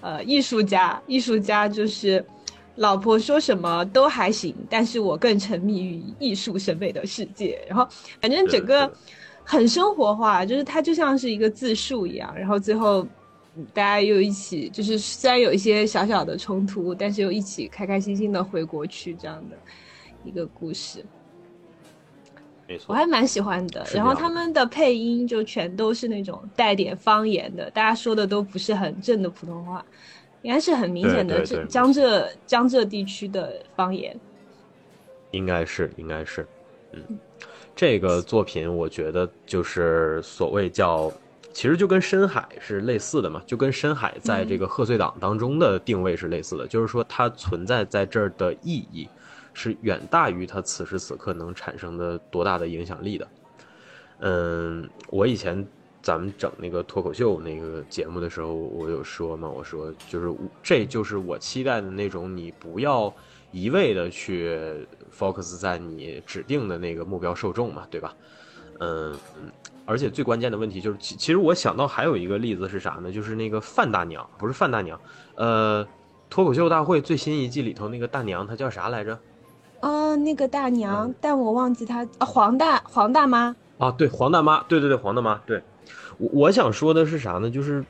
[0.00, 2.24] 呃，艺术家，艺术家就是
[2.76, 7.60] 老婆说什么都还行，但是我更沉迷于艺术审美的世界。
[7.68, 7.86] 然后
[8.20, 8.90] 反正整个。
[9.48, 13.06] 很生活化，就是它就像是一个自述一样，然后最后
[13.72, 19.56] 大家又一起，就是虽然有一些小小的冲突，但是又一起开开心心的回国去这样的
[20.24, 21.04] 一个故事。
[22.66, 23.86] 没错，我还蛮喜欢的。
[23.94, 29.86] 然后他们的配音就全都是那种带点方言的，大家说的都不是很正的普通话，
[30.42, 34.18] 应该是很明显的江浙江浙地区的方言。
[35.32, 36.46] 应该是，应该是，
[36.92, 37.02] 嗯。
[37.74, 41.12] 这个作品，我觉得就是所谓叫，
[41.52, 49.06] 其实就跟深海是类似的嘛，就跟深海在这个贺岁档当中的定位是类似的，就是说它存在在这儿的意义，
[49.52, 53.28] 是远大于它此时此刻能产生的多大的影响力的。
[54.20, 55.66] 嗯，我以前
[56.06, 63.12] 咱们整那个脱口秀那个节目的时候，我有说嘛，我说就是这就是我期待的那种，你不要
[63.50, 64.86] 一味的去。
[65.18, 68.14] focus 在你指定的那个目标受众嘛，对吧？
[68.80, 69.14] 嗯，
[69.86, 73.10] 而且最关键的问题就是，其其实我想到还有一个例子是啥呢？
[73.10, 75.00] 就是那个范大娘，不是范大娘，
[75.36, 75.86] 呃，
[76.28, 79.18] 脱口秀大会最新一季里头那个大娘，她叫啥来着？
[79.80, 85.62] 啊，那个大娘，但我忘记她，黄大黄大妈啊，对，黄大妈，对对对，黄大妈，对
[86.18, 87.50] 我我想说的是啥呢？
[87.50, 87.84] 就是。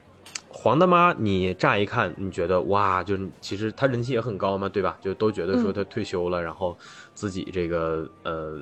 [0.58, 4.96] 黄大妈，你乍一看，你觉得哇，就是其实她人气也很高嘛，对吧？
[5.02, 6.76] 就都觉得说她退休了，然后
[7.14, 8.60] 自己这个呃，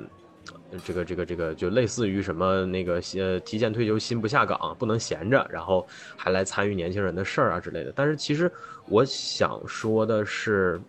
[0.83, 7.91] 这个这个这个就类似于什么那个呃提前退休心不下岗，不能闲着，然后还来参与年轻人的事儿啊之类的。
[7.95, 8.51] 但是其实
[8.87, 10.79] 我想说的是，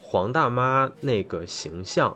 [0.00, 2.14] 黄大妈那个形象，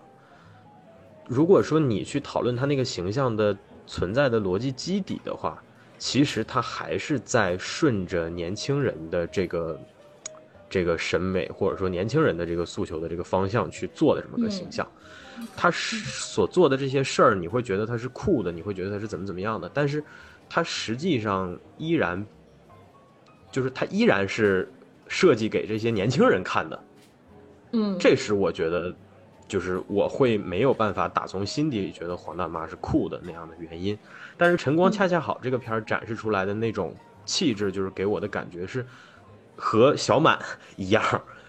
[1.27, 5.63] 如果说你去讨论她那个形象的存在的逻辑基底的话。
[6.03, 9.81] 其实他还是在顺着年轻人的这个
[10.69, 14.85] 这个审美，或者说年轻人的这个诉求的这个方向去做的这么个形象。
[15.57, 19.71] 他是所做的这些事儿，你会觉得他是酷的，你会觉得他是怎么怎么样的。
[19.73, 20.03] 但是，
[20.51, 22.27] 他实际上依然
[23.53, 24.69] 就是他依然是
[25.07, 26.85] 设计给这些年轻人看的。
[27.75, 28.93] 嗯，这是我觉得。
[29.49, 33.99] 就是我会没有办法打从心底里觉得黄大妈是酷的那样的原因，
[34.37, 38.85] 但是晨光恰恰好这个片儿展示出来的那种气质，就是给我的感觉是
[39.57, 40.39] 和小满
[40.77, 41.03] 一样，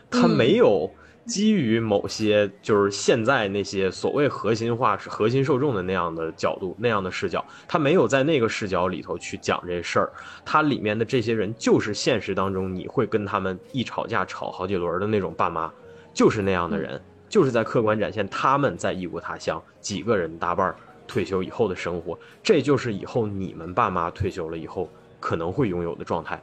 [0.10, 0.90] 他没有
[1.26, 10.12] 基于某些就是现在那些所谓核心化核心受众的那样的角度那样的视角，他没有在那个视角里头去讲这事儿，
[10.44, 15.72] 他里面的这些人就是现实当中你会跟他们一吵架吵好几轮的那种爸妈，
[16.14, 17.02] 就是那样的人。
[17.30, 20.76] 就是在客观展现他们在异国他乡几个人搭伴儿
[21.14, 26.42] 退休以后的生活，这就是以后你们爸妈退休了以后可能会拥有的状态。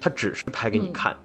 [0.00, 1.16] 他只是拍给你看，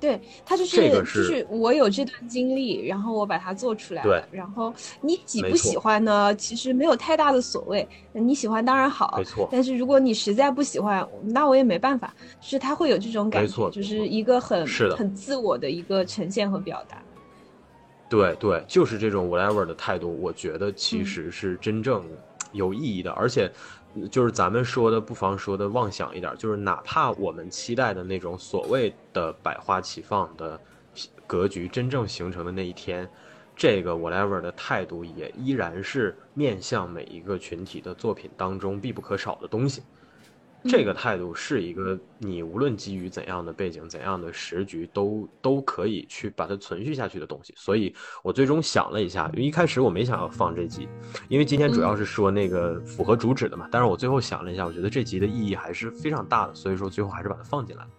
[0.00, 4.26] 对他就是就是我有这段经历，然后我把它做出来了。
[4.32, 4.72] 然后
[5.02, 6.34] 你喜不喜欢呢？
[6.36, 7.86] 其实没有太大的所谓。
[8.14, 9.46] 你喜欢当然好，没错。
[9.52, 12.14] 但是如果你实在不喜欢，那我也没办法。
[12.40, 14.66] 就是他会有这种感觉，就是一个很
[14.96, 17.02] 很自我的一个呈现和表达。
[18.08, 22.04] 对对，就是这种 whatever 的态度，我觉得其实是真正
[22.52, 23.10] 有意义的。
[23.12, 23.50] 而且，
[24.10, 30.60] 就是咱们说的，不妨说的妄想一点，就是哪怕我们期待的那种所谓的百花齐放的
[31.26, 33.08] 格局真正形成的那一天，
[33.56, 39.82] 这个 whatever 的态度也依然是面向每一个群体的作品当中必不可少的东西。
[40.68, 47.54] 这个态度是一个你无论基于怎样的背景、怎样的时局，都都可以去把它存续下去的东西。
[47.56, 50.88] 所以我最终想了一下，因为一开始我没想要放这集，
[51.28, 53.68] 因为今天主要是说那个符合主旨的嘛。
[53.70, 57.90] 但是我最后想了一下，我觉得这集的意义还是非常大的，所以说最后还是把它放进来了。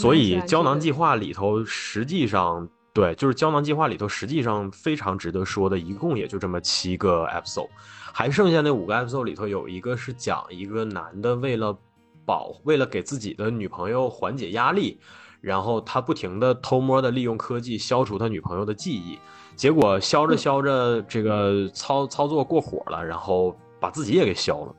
[0.00, 7.68] 所以胶囊计划里头，实际上对，就是胶囊计划里头，实际上非常值得说的，一共也就这么七个 episode，
[8.12, 11.76] 还剩下那五个 episode 里头，有一个是讲一个男的为了
[12.24, 14.98] 保，为了给自己的女朋友缓解压力，
[15.42, 19.18] 然后他不停的偷摸的利用科技消除他女朋友的记忆，
[19.54, 24.74] 结果消着消着，这个操操作过火了，然后把自己也给消了。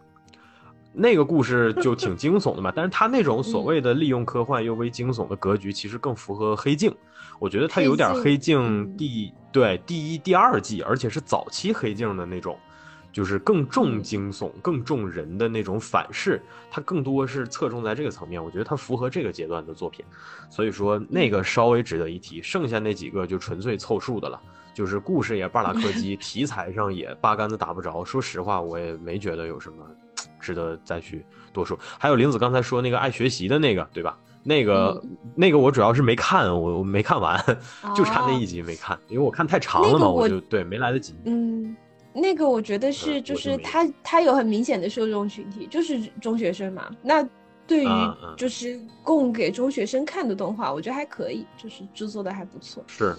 [0.94, 6.94] 那个故事就挺惊悚的嘛， 但是他那种所谓的利用科幻又为惊悚的格局，其实更符合黑镜。
[7.39, 12.56] 我觉得他有点黑镜第对第一、第二季，而且是早期黑镜的那种，
[13.12, 16.39] 就是更重惊悚、更重人的那种反噬。
[16.70, 20.06] 它更多是侧重在这个层面，我觉得它符合这个阶段的作品。
[20.50, 24.39] 所以说那个稍微值得一提，剩下那几个就纯粹凑数的了。
[24.74, 28.06] 就是故事也半拉柯基，题材上也八竿子打不着。
[28.06, 29.78] 说实话，我也没觉得有什么。
[30.42, 31.80] 值得再去多说。
[31.98, 34.18] 还有玲子刚才说那个爱学习的那个，对吧？
[34.44, 35.00] 那个
[35.36, 37.39] 那个我主要是没看，我我没看完，
[37.96, 41.16] 就差那一集没看，因为我看太长了嘛，我就对没来得及。
[41.26, 41.76] 嗯，
[42.12, 46.89] 那个我觉得是就是他他有很明显的受众群体，就是中学生嘛。
[47.04, 47.24] 那
[47.68, 47.89] 对于
[48.36, 52.84] 就是供给中学生看的动画，我觉得还可以，就是制作的还不错。
[52.88, 53.16] 是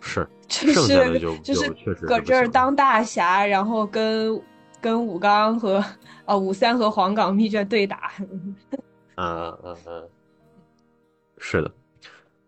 [0.00, 1.70] 是，就是就就是
[2.06, 4.40] 搁这儿当大侠，然后跟。
[4.86, 5.84] 跟武钢和
[6.24, 8.12] 啊武三和黄冈密卷对打，
[9.18, 10.08] 嗯嗯嗯，
[11.38, 11.68] 是的，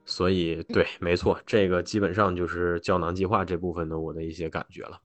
[0.05, 5.01] 所以对，没错，这个基本上就是胶囊计划这部分的我的一些感觉了。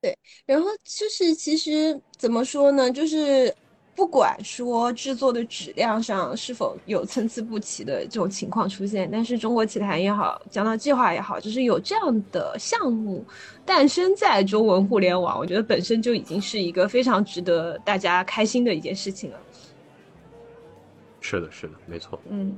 [0.00, 3.54] 对，然后就是其实怎么说呢，就是。
[3.96, 13.24] 不管说制作的质量上是否有参差不齐的这种情况出现，但是中国奇谭也好，讲到计划也好，就是有这样的项目
[13.64, 19.38] 诞生在中文互联网，我觉得本身就已经是一个非常值得大家开心的一件事情了。
[21.22, 22.20] 是的，是的，没错。
[22.28, 22.54] 嗯。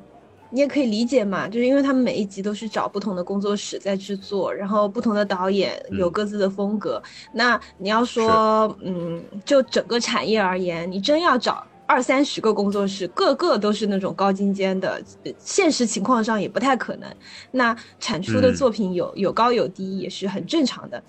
[0.51, 7.03] 你也可以理解嘛，就是因为他们每一集都是找不同的工作室在制作，然后不同的导演有各自的风格。
[7.33, 15.03] 那你要说，嗯，就整个产业而言，你真要找二三十个工作室，个个都是那种高精尖的，
[15.39, 17.09] 现实情况上也不太可能。
[17.51, 21.03] 那产出的作品有有高有低，也是很正常的。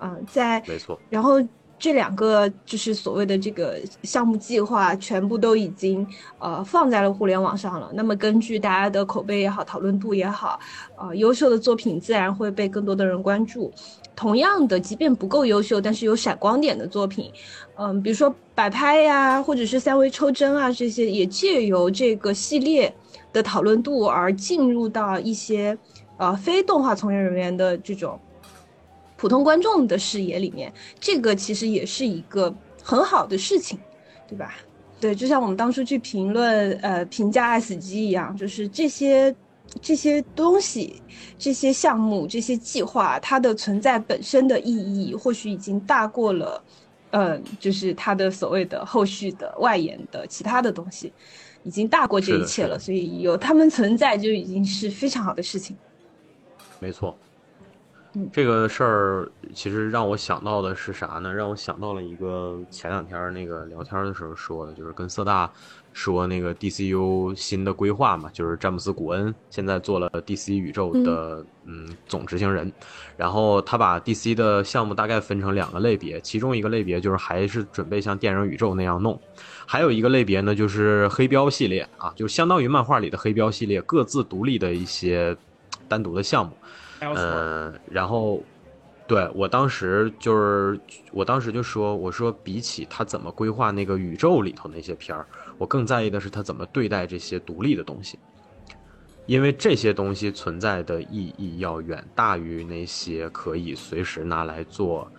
[0.00, 1.40] 嗯，在没错，然后。
[1.80, 6.06] 这两个就是所谓的这个项目计划，全部都已经
[6.38, 7.90] 呃放在了互联网上了。
[7.94, 10.60] 那么根据大家的口碑也好，讨论度也好，
[10.96, 13.72] 呃，优秀的作品自然会被更多的人关注。
[14.14, 17.32] 同样的，即便不够优秀，但是有闪光点的作品，
[17.76, 22.94] 嗯，比如说摆拍呀，或者是三维抽帧啊，这些也借由这个系列
[23.32, 25.74] 的讨论度而进入到一些
[26.18, 28.20] 呃非动画从业人员的这种。
[29.20, 32.50] 普通观众的视野里面，这个其实也是一个
[32.82, 33.78] 很好的事情，
[34.26, 34.54] 对吧？
[34.98, 39.36] 对，就像我们当初去评论呃评价 S 级一样，就是这些
[39.78, 41.02] 这些东西、
[41.38, 46.64] 这些项目、这些计划，它的存在本身的意义，或许已经大过了，
[47.10, 51.12] 嗯，就是它的所谓的后续的外延的其他的东西，
[51.62, 52.78] 已经大过这一切了。
[52.78, 55.76] 所以有他们存在就已经是非常好的事情。
[56.78, 57.14] 没错。
[58.32, 61.32] 这个事儿其实让我想到的是啥呢？
[61.32, 65.48] 让我想到了一个前两天那个聊天的时候说的，就是跟色大
[65.92, 72.72] 说那个 DCU 新的规划嘛，就是詹姆斯·古恩现在做了 DC 宇宙的嗯总执行人，
[73.16, 79.20] 然后他把 DC 的项目大概分成两个类别，其中一个类别就是还是准备像电影宇宙那样弄，
[79.66, 85.36] 还有一个类别呢就是黑标系列啊，就相当于漫画里的黑标系列，各自独立的一些
[85.88, 86.56] 单独的项目。
[87.00, 88.42] 嗯，然后，
[89.06, 90.78] 对我当时就是，
[91.12, 95.26] 我当时就说，我说比起他怎么规划那个宇宙里头那些片儿，
[95.56, 98.18] 我更在意的是他怎么对待这些独立的东西，
[99.26, 105.10] 因为这些东西存在的意义要远大于那些可以随时拿来做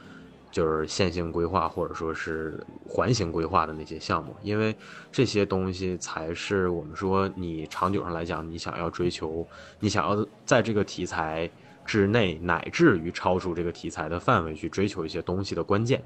[0.52, 4.76] 就是线性规划或者说是环形规划的那些项目，因为
[5.12, 9.48] 这些东西才是我们说你长久上来讲，你想要追求，
[9.80, 11.50] 你想要在这个题材
[11.86, 16.04] 之内，乃至于超出这个题材的范围去追求一些东西的关键。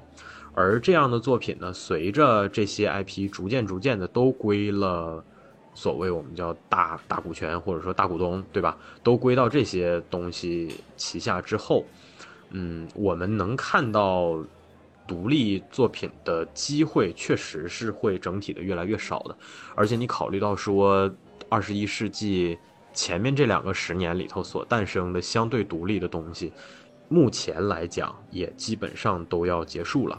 [0.54, 5.22] 而这样的作品呢，随着这些 IP 逐渐逐渐的都归了
[5.74, 8.76] 所谓我们叫大大股权或者说大股东，对吧？
[9.02, 11.84] 都归到这些东西旗下之后。
[12.50, 14.42] 嗯，我们能看到
[15.06, 19.36] 独立作品的机会，确实是会整体的越来越少的。
[19.74, 21.12] 而且你考虑到说，
[21.48, 22.56] 二十一世纪
[22.96, 26.50] 前面这两个十年里头所诞生的相对独立的东西，
[27.08, 30.18] 目前来讲也基本上都要结束了。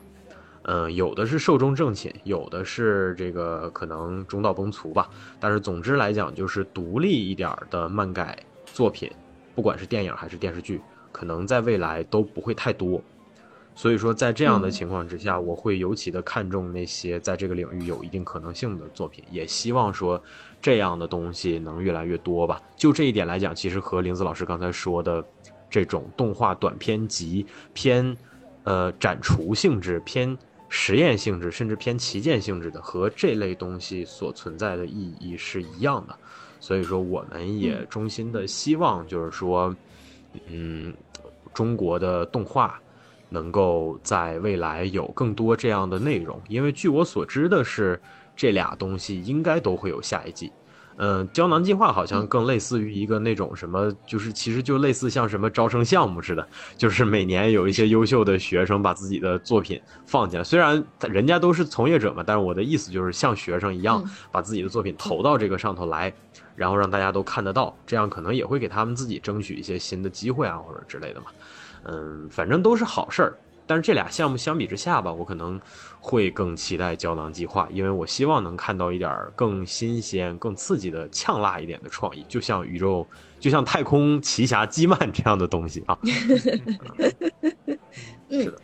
[0.61, 5.09] 嗯，有的是寿终正寝，有的是这个可能中道崩殂吧。
[5.39, 9.11] 但是总之来讲，就是独立一点的漫改作品，
[9.55, 10.79] 不管是电影还是电视剧。
[11.11, 13.01] 可能在未来都不会太多，
[13.73, 20.21] 所以说在这样的情况之下，我会尤其的看重那些在这个领域有一定可能性的作品，也希望说
[20.67, 22.61] 这样的东西能越来越多吧。
[22.75, 25.23] 就这一点来讲，其实和林子老师刚才说的
[25.69, 28.17] 这种动画短片集偏
[28.65, 30.37] 呃展除性质、偏
[30.67, 36.13] 实验性质，甚至偏旗舰性质的，和这类东西所存在的意义是一样的。
[36.59, 39.73] 所以说，我们也衷心的希望，就是说。
[40.49, 40.93] 嗯，
[41.51, 42.79] 中国的动画
[43.29, 47.99] 能够在未来有更多这样的内容，因为据我所知的是，
[48.37, 50.49] 这俩东西应该都会有下一季。
[50.99, 66.13] 嗯，胶囊计划好像更类似于一个那种什么，就是其实就类似像什么招生项目似的， 就是每年有一些优秀的学生把自己的作品放进来，虽然人家都是从业者嘛，但是我的意思就是像学生一样把自己的作品投到这个上头来。
[66.55, 71.27] 然后让大家都看得到，这样可能也会给他们自己争取一些新的机会啊，或者之类的嘛。
[71.83, 73.37] 嗯，反正都是好事儿。
[73.67, 75.59] 但是这俩项目相比之下吧，我可能
[75.99, 83.05] 会更期待胶囊计划，因为我希望能看到一点更新鲜、更刺激的、呛辣一点的创意，就像宇宙，
[83.39, 85.99] 就像太空奇侠基曼这样的东西啊。
[88.31, 88.61] 是的，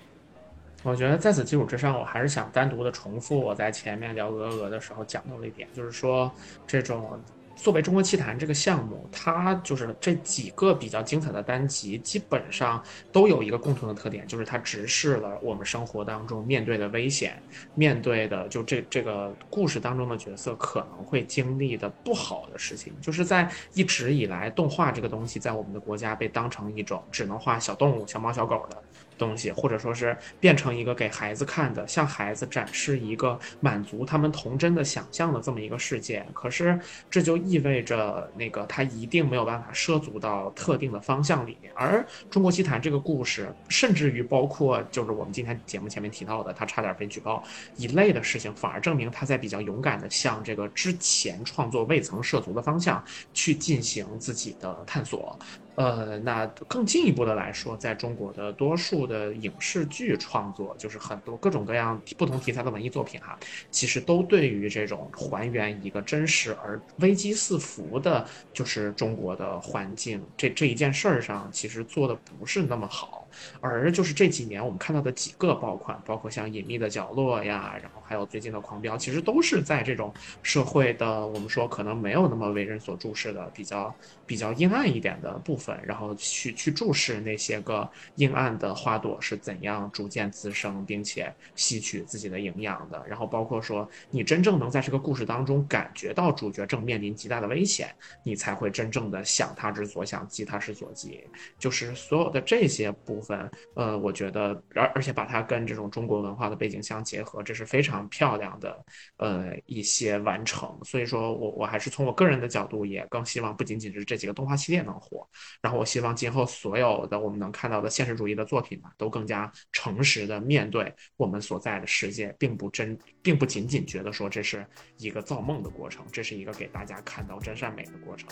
[0.83, 6.31] 我觉得在此基础之上，我还是想单独的重复我在前面聊鹅鹅的时候讲到的一点，就是说
[6.65, 7.21] 这种。
[7.63, 17.41] 作为中国奇谭这个项目，它就是这几个比较精彩的单集，基本上都有一个共同的特点，就是它直视了我们生活当中面对的危险，
[17.73, 22.91] 面对的就这这个故事当中的角色可能会经历的不好的事情。
[22.99, 28.82] 就是在一直以来，动画这个东西在我们的国家被当成一种只能画小动物、小猫小狗的。
[29.17, 36.25] 东西，或者说是变成一个给孩子看的，向孩子展示一个满足他们童真的想象的这么一个世界。
[36.33, 41.71] 可是这就意味着，那个他一定没有办法涉足到特定的方向里面。
[41.75, 47.43] 而中国奇谭这个故事，甚至于包括就是我们今天节目前面提到的，他差点被举报
[47.75, 53.03] 一类的事情，反而证明他在比较勇敢的向这个之前创作未曾涉足的方向
[53.33, 55.37] 去进行自己的探索。
[55.75, 63.37] 呃，那更进一步的来说，在中国的多数的影视剧创作，就是很多各种各样不同题材的文艺作品哈，
[63.71, 73.22] 其实都对于这种还原一个真实而危机四伏的，就是中国的环境这这一件事儿上，其实做的不是那么好。
[73.61, 83.95] 而就是这几年我们看到的几个爆款，包括像《隐秘的角落》呀，然后还有最近的《狂飙》，其实都是在这种社会的我们说可能没有那么为人所注视的比较
[84.27, 93.03] 比较阴暗一点的部分，然后去去注视那些个阴暗的花朵是怎样逐渐滋生，并且吸取自己的营养的。
[93.07, 101.23] 然后包括说你真正能在这个故事当中感觉到主角正面临极大的危险，你才会真正的想他之所想，急他之所急。
[101.57, 103.22] 就是所有的这些部。
[103.23, 108.85] 分，呃，我觉得，而而且把它跟这种中国文化的背景相结合，这是非常漂亮的，
[109.17, 110.77] 呃，一些完成。
[110.83, 115.27] 所以说我我还是从我个人的角度，也更希望不仅仅是这几个动画系列能火，
[115.61, 124.65] 然后我希望今后所有的我们能看到的现实主义的作品吧，都更加诚实的面对我们所在的世界，并不真，并不仅仅觉得说这是
[124.97, 128.27] 一个造梦的过程，这是一个给大家看到真善美的过程。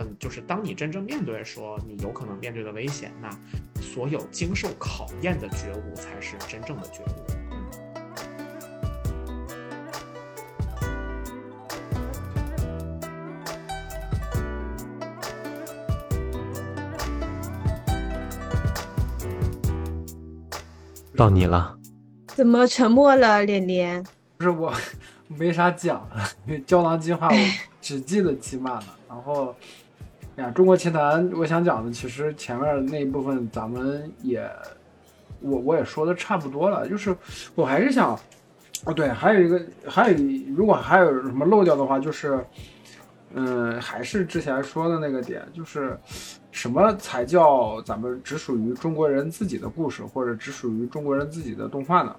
[0.00, 3.28] 嗯，就是当你真正面对说你有可能面对的危险，那
[3.82, 7.06] 所有经受考验的觉悟才是真正的觉悟。
[21.16, 21.76] 到你了，
[22.28, 24.06] 怎么沉默了，连连？
[24.36, 24.72] 不是我，
[25.26, 27.36] 没啥讲了，因为胶囊计划我
[27.80, 29.52] 只记得七漫了，然后。
[30.38, 34.48] 呀，中国奇谭，我想讲的其实前面那一部分咱们也
[35.40, 37.14] 我我也说的差不多了，就是
[37.56, 38.16] 我还是想，
[38.84, 40.16] 哦对，还有一个，还有
[40.56, 42.44] 如果还有什么漏掉的话，就是，
[43.34, 45.98] 嗯，还是之前说的那个点，就是
[46.52, 52.14] 什么才叫咱们只属于中国人自己的故事，或者只属于中国人自己的动画呢？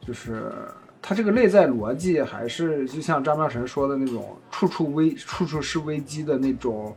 [0.00, 0.52] 就是
[1.00, 6.94] 它这个内在逻辑，还是就像张妙晨说的那种，处处危，处处是危机的那种，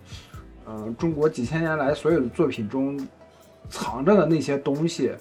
[0.70, 2.99] 嗯，中国几千年来所有的作品中
[3.70, 5.11] 藏着的那些东西。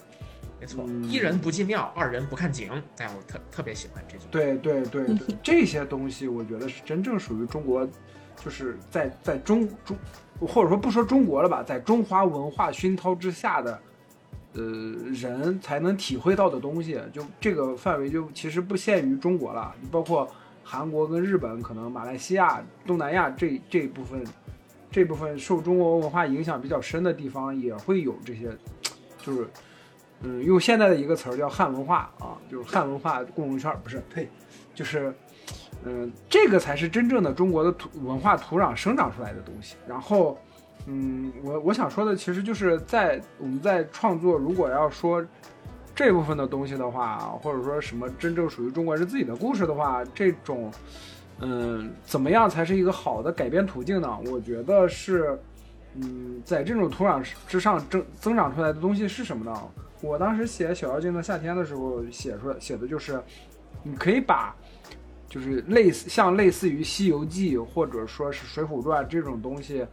[0.61, 2.69] 没错，一人不进庙，二人不看景。
[2.97, 4.25] 哎，我特特别喜欢这句。
[4.29, 7.87] 对对对对， 这些东西我觉得是真正属于中国，
[8.43, 9.97] 就是在在中中，
[10.41, 13.79] 或者说不说中国了吧，在中华文化熏陶之下的，
[14.53, 14.61] 呃，
[15.13, 16.99] 人才能体会到的东西。
[17.13, 20.29] 就这个范围就其实不限于中国了，你包括
[20.61, 24.21] 韩国跟日本，可能马来西亚、东南亚这这一部分，
[24.91, 28.49] 这部分受中国文化影响比较深的地方，也会有这些，
[29.17, 29.47] 就是。
[30.21, 34.27] 嗯，用现在的一个词儿叫汉文化啊，就是汉文化共融圈，不是，呸，
[34.75, 35.13] 就是，
[35.85, 39.77] 嗯，这个才是真正的中国的土文化土壤生长出来的东西。
[39.87, 40.37] 然后，
[40.87, 45.25] 嗯，我我想说的其实就是在我们在创作，如果要说
[45.95, 50.69] 这部分的东西的话，或者说什么真正属于中国人自己的故事的话，这种，
[51.41, 54.19] 嗯，怎么样才是一个好的改编途径呢？
[54.25, 55.39] 我觉得是，
[55.95, 59.57] 嗯，在这种土壤之上增增长出来的东西是什么呢？
[60.01, 63.21] 我当时写《小妖精的夏天》的时候，写出来写的就是，
[63.83, 64.55] 你可以把，
[65.27, 69.85] 就是类似像类似于《西游记》或者说是《水浒传》这种东西，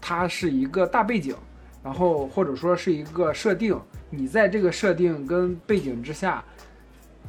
[0.00, 1.36] 它是一个大背景，
[1.82, 3.76] 然后或者说是一个设定，
[4.10, 6.44] 你在这个设定跟背景之下，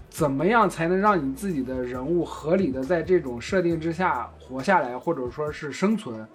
[0.10, 6.28] 怎么样才能让你自己的人物合理的在这种设定之下活下来，或者说是生存，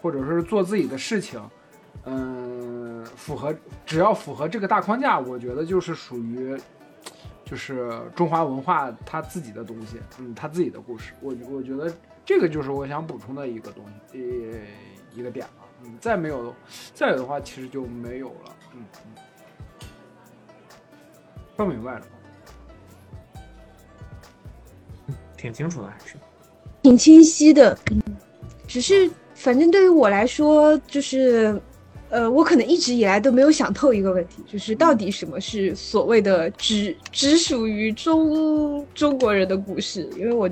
[0.00, 1.40] 或者说是做自己的事情。
[2.04, 3.54] 嗯，符合
[3.84, 6.56] 只要符合这个大框架，我觉得就是属于，
[7.44, 11.12] 就是中华文化它自己的东西，嗯，它自己的故事。
[11.20, 11.92] 我我觉得
[12.24, 15.66] 这个就是我想补充的一个东西，一一个点了。
[15.84, 16.54] 嗯，再没有，
[16.94, 18.56] 再有的话其实就没有了。
[18.74, 19.14] 嗯嗯，
[21.56, 22.06] 说明白了
[25.36, 26.14] 挺清楚的还是？
[26.82, 27.78] 挺清晰的，
[28.66, 31.60] 只是反正对于我来说就是。
[32.08, 40.08] 呃，我可能一直以来都没有想透一个问题，就是到底什么是所谓的只只属于中中国人的故事？
[40.16, 40.48] 因为我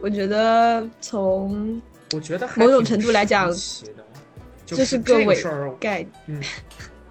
[0.00, 1.80] 我觉得从
[2.14, 3.54] 我觉得某种程度来讲，
[4.64, 5.36] 这是个伪
[5.78, 6.40] 概念。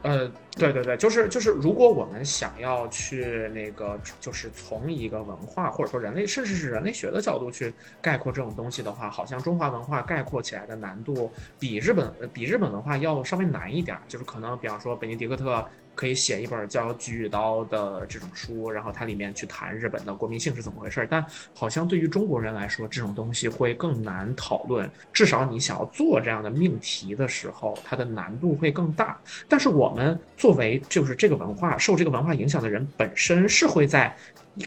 [0.01, 0.29] 呃，
[0.59, 13.97] 对对对，就是就是，如果我们想要去那个，就是从一个文化或者说人类，甚至是人类学的角度去概括这种东西的话，好像中华文化概括起来的难度比日本比日本文化要稍微难一点。
[14.07, 15.65] 就是可能，比方说，本尼迪克特。
[15.99, 21.05] 可以写一本叫《菊与刀》的这种书，然后它里面去谈日本的国民性是怎么回事。
[21.11, 24.89] 但好像对于中国人来说，这种东西会更难讨论。
[25.11, 29.19] 至少你想要做这样的命题的时候，它的难度会更大。
[29.49, 34.15] 但是我们作为就是这个文化受这个文化影响的人，本身是会在。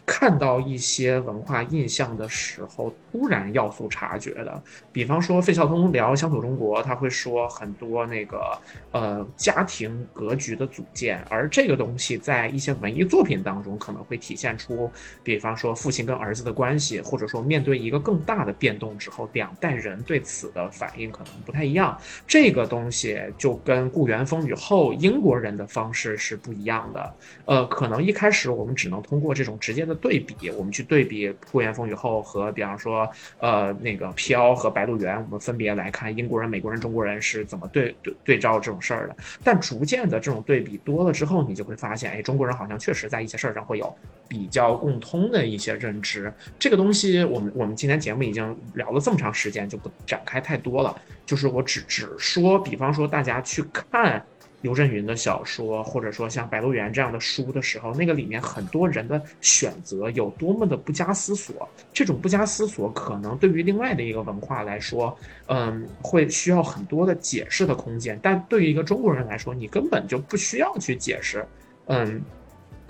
[0.05, 8.57] 看到一些文化印象的时候，突然要素察觉的，比方说费孝通聊乡土中国，他会说很多那个
[8.91, 14.89] 呃家庭格局的组建，而这个东西在一些文艺作品当中可能会体现出，
[15.23, 21.95] 比方说父亲跟儿子的关系，或者说面对一个更大的变动之后，两代人对此的反应可能不太一样。
[22.25, 27.15] 这个东西就跟故园风雨后英国人的方式是不一样的。
[27.45, 29.83] 呃，可能一开始我们只能通过这种直接。
[29.83, 33.05] 的对比，我们去对比《故园风雨后》和比方说，
[33.39, 39.15] 呃，那个《飘》和《白鹿原》，我们分别来看英国人、美国人、中国人是怎么对对对照这种事儿的。
[39.43, 43.93] 但逐渐的这种对比多了之后，你就会发现，哎，中国人好像确实在一些事儿上会有
[44.29, 46.31] 比较共通的一些认知。
[46.57, 50.95] 这个东西，我们我们今天节目已经聊了这么长时间，就不展开太多了。
[51.25, 54.25] 就是我只只说，比方说大家去看。
[54.63, 65.15] 刘震云的小说，或者说像《白鹿原》这样的书的时候，那个里面很多人的选择有多么的不加思索，这种不加思索，可能对于另外的一个文化来说，
[65.47, 68.17] 嗯，会需要很多的解释的空间。
[68.23, 71.45] 但对于一个中国人来说，你根本就不需要去解释，
[71.87, 72.21] 嗯，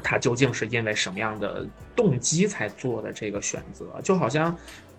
[0.03, 1.65] 他究竟是因为什么样的
[1.95, 3.99] 动机才做的这个选择？
[4.03, 4.55] 就好像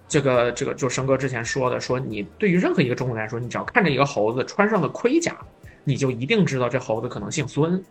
[0.08, 5.36] 这个这个，就生哥之前说的，说你对于任何一个中国人来说，你只要看着一个猴子穿上了盔甲。
[5.84, 7.82] 你就一定知道这猴子可能姓孙，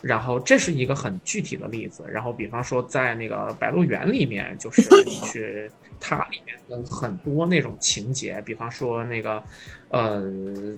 [0.00, 2.04] 然后这是一个很具体的例子。
[2.10, 9.42] 然后比方说在那个《白鹿原》里面，就是去 它里面的很多那种情节，比方说那个，
[9.92, 10.24] 呃，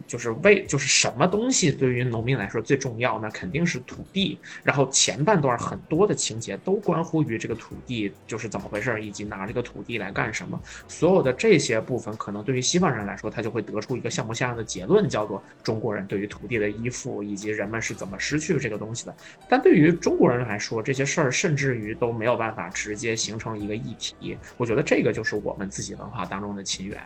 [0.09, 3.21] 就是为就是什么东西对于农民来说最重要？
[3.21, 4.37] 那肯定是土地。
[4.65, 10.61] 然后前半段很多的情节都关乎于这个土地就是怎么回事儿，以及拿这个土地来干什么。
[10.89, 19.15] 所有的这些部分，可能对于西方人来说，他就会得出一个像模像样的结论，叫做中国人对于土地的依附，以及人们是怎么失去这个东西的。
[19.49, 24.37] 但对于中国人来说，这些事儿甚至于都没有办法直接形成一个议题。
[24.57, 27.01] 我觉得这个就是我们自己文化当中的亲缘。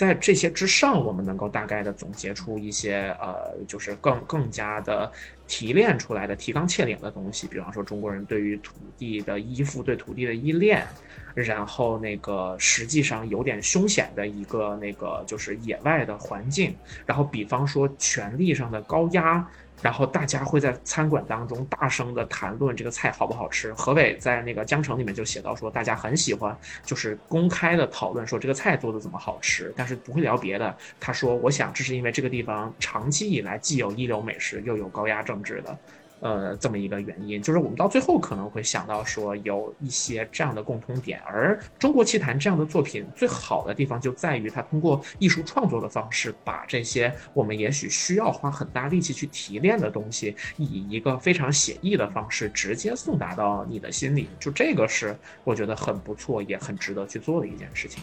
[0.00, 5.12] 在这些之上，我们能够大概的总结出一些呃，就是更更加的
[5.46, 7.46] 提炼出来的提纲挈领的东西。
[7.46, 10.86] 比方说，中国人对于土地的依附，对土地的依恋，
[11.34, 16.74] 然后那个实际上有点凶险的一个那个就是野外的环境，
[17.04, 19.46] 然后比方说权力上的高压。
[19.82, 23.72] 然后大家会在餐馆当中大声的谈论这个菜好不好吃。
[23.74, 30.76] 何伟在那个江城里面就写到说，大家很喜欢就是公开的讨论说这个菜做的怎么好吃，但是不会聊别的。
[30.98, 35.78] 他说，我想这是因为这个地方长期以来既有一流美食，又有高压政治的。
[36.20, 58.02] 呃，这么一个原因，就是我们到最后可能会想到说有一些这样的共通点，而《中国奇谭》这样的作品最好的地方就在于它通过艺术创作的方式，把这些我们也许需要花很大力气去提炼的东西，以一个非常写意的方式直接送达到你的心里，就这个是我觉得很不错，也很值得去做的一件事情。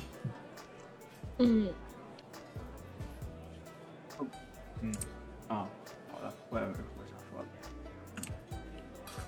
[1.38, 1.70] 嗯，
[4.82, 4.92] 嗯，
[5.48, 5.70] 啊，
[6.12, 6.66] 好的，我也。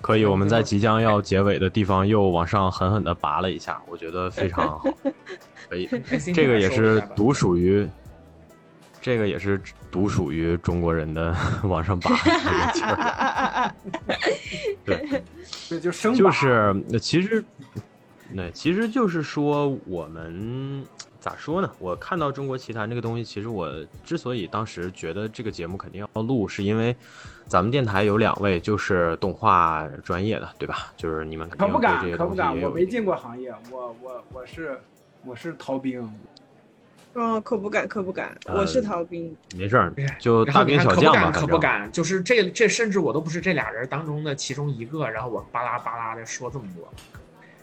[0.10, 4.84] 可以，我们在即将要结尾的地方又往上狠狠的拔了一下， 我觉得非常好。
[5.70, 5.88] 可以，
[6.34, 7.88] 这个也是独属于，
[9.00, 13.72] 这个也是独属于中国人的 往上拔这个劲儿。
[14.84, 15.22] 对，
[15.68, 17.46] 这就生就是其实，
[18.32, 20.84] 那，其实就是说我们
[21.20, 21.70] 咋说呢？
[21.80, 23.70] 我看到《中国奇谭》这个东西，其实我
[24.04, 26.96] 之所以当时觉得这个节目肯定要录，是因为。
[27.50, 30.94] 咱们电台有两位就是动画专业的，对吧？
[30.96, 34.80] 就是你们可不敢，可不敢，我没进过行业，我我我是
[35.26, 36.08] 我是逃兵。
[37.16, 39.36] 嗯，可不敢，可不敢，我是逃兵。
[39.58, 41.32] 没事儿，就大兵小将嘛。
[41.32, 46.88] 可不敢，就是这这，甚至我都不是这俩人当中的其中一个，然后我巴拉巴拉的说这么多。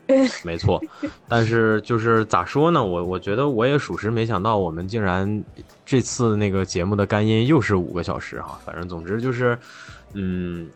[0.44, 0.80] 没错，
[1.28, 2.84] 但是就是咋说呢？
[2.84, 5.44] 我我觉得我也属实没想到，我们竟然
[5.84, 8.58] 这次那个节目的干音又是五个小时哈。
[8.64, 9.58] 反正总之就是，
[10.12, 10.68] 嗯，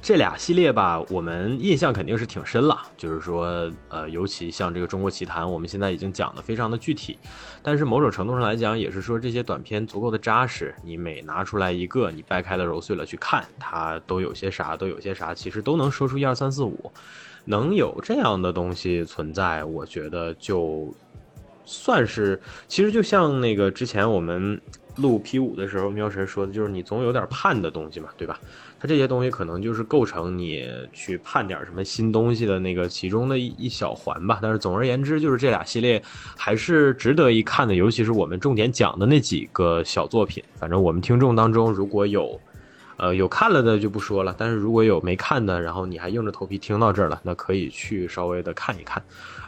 [0.00, 2.80] 这俩系列吧，我们印象肯定是挺深了。
[2.96, 7.18] 就是说，呃，尤其像这个《中国奇谭》，我们现在已经讲的非常的具体，
[7.62, 10.74] 但是某种程度上来讲，也是说这些短片足够的扎实。
[10.82, 16.90] 你每拿出来一个，你掰开了揉碎了去看，它都有些啥，都有些啥，其实都能说出一二三四五。
[17.44, 20.94] 能有这样的东西存在，我觉得就
[21.64, 24.60] 算是，其实就像那个之前我们
[24.96, 28.38] 录 P 五的时候，喵神说的，就是你总有点盼的东西嘛，对吧？
[28.80, 34.38] 它这些东西可能就是构成你去判点什么新东西的那个其中的一一小环吧。
[34.40, 36.02] 但是总而言之，就是这俩系列
[36.36, 40.42] 还是值得一看的，尤其是我们重点讲的那几个小作品。
[40.54, 42.40] 反正我们听众当中如果有。
[43.00, 49.00] 呃，有看了的就不说了，但是如果有没看的，然后你还硬着头皮听到这儿了，那可以去稍微的看一看。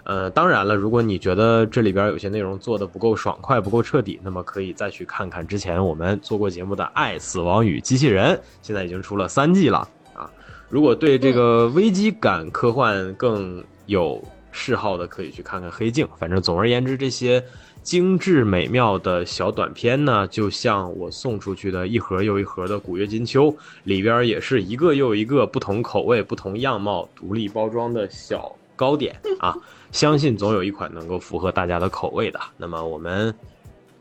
[0.05, 9.79] 呃，当然了，如果你觉得这里边有些内容做的不够爽快、不够彻底，那么可以再去看看之前我们做过节目的《爱死亡与机器人》，现在已经出了三季了
[10.15, 10.31] 啊。
[10.69, 14.23] 如果对这个危机感科幻更有
[14.53, 16.07] 嗜好的，可以去看看《黑镜》。
[16.19, 17.43] 反正总而言之，这些。
[17.83, 29.57] 精致美妙的小短片呢，就像我送出去的一盒又一盒的古月金秋，里边也是一个又一个不同口味、不同样貌、独立包装的小糕点啊！
[29.93, 32.41] 相信总有一款能够符合大家的口味的。
[32.57, 33.35] 那么我们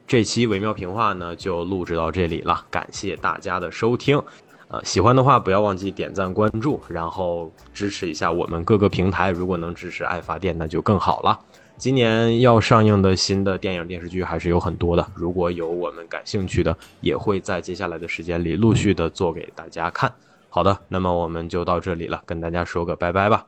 [0.07, 4.21] 这期微妙评话呢，就录制到这里了，感谢大家的收听。
[4.69, 9.31] 呃，喜欢的话不要忘记点赞、关注，然后支持一下我们各个平台。
[9.31, 11.39] 如果能支持爱发电，那就更好了。
[11.75, 20.13] 今年要上映的新的电影电视剧还是有很多的，如果有我们感兴趣的，也会在接下来的时间里陆续的做给大家看。
[20.49, 23.47] 好的，那么我们就到这里了，跟大家说个拜拜吧，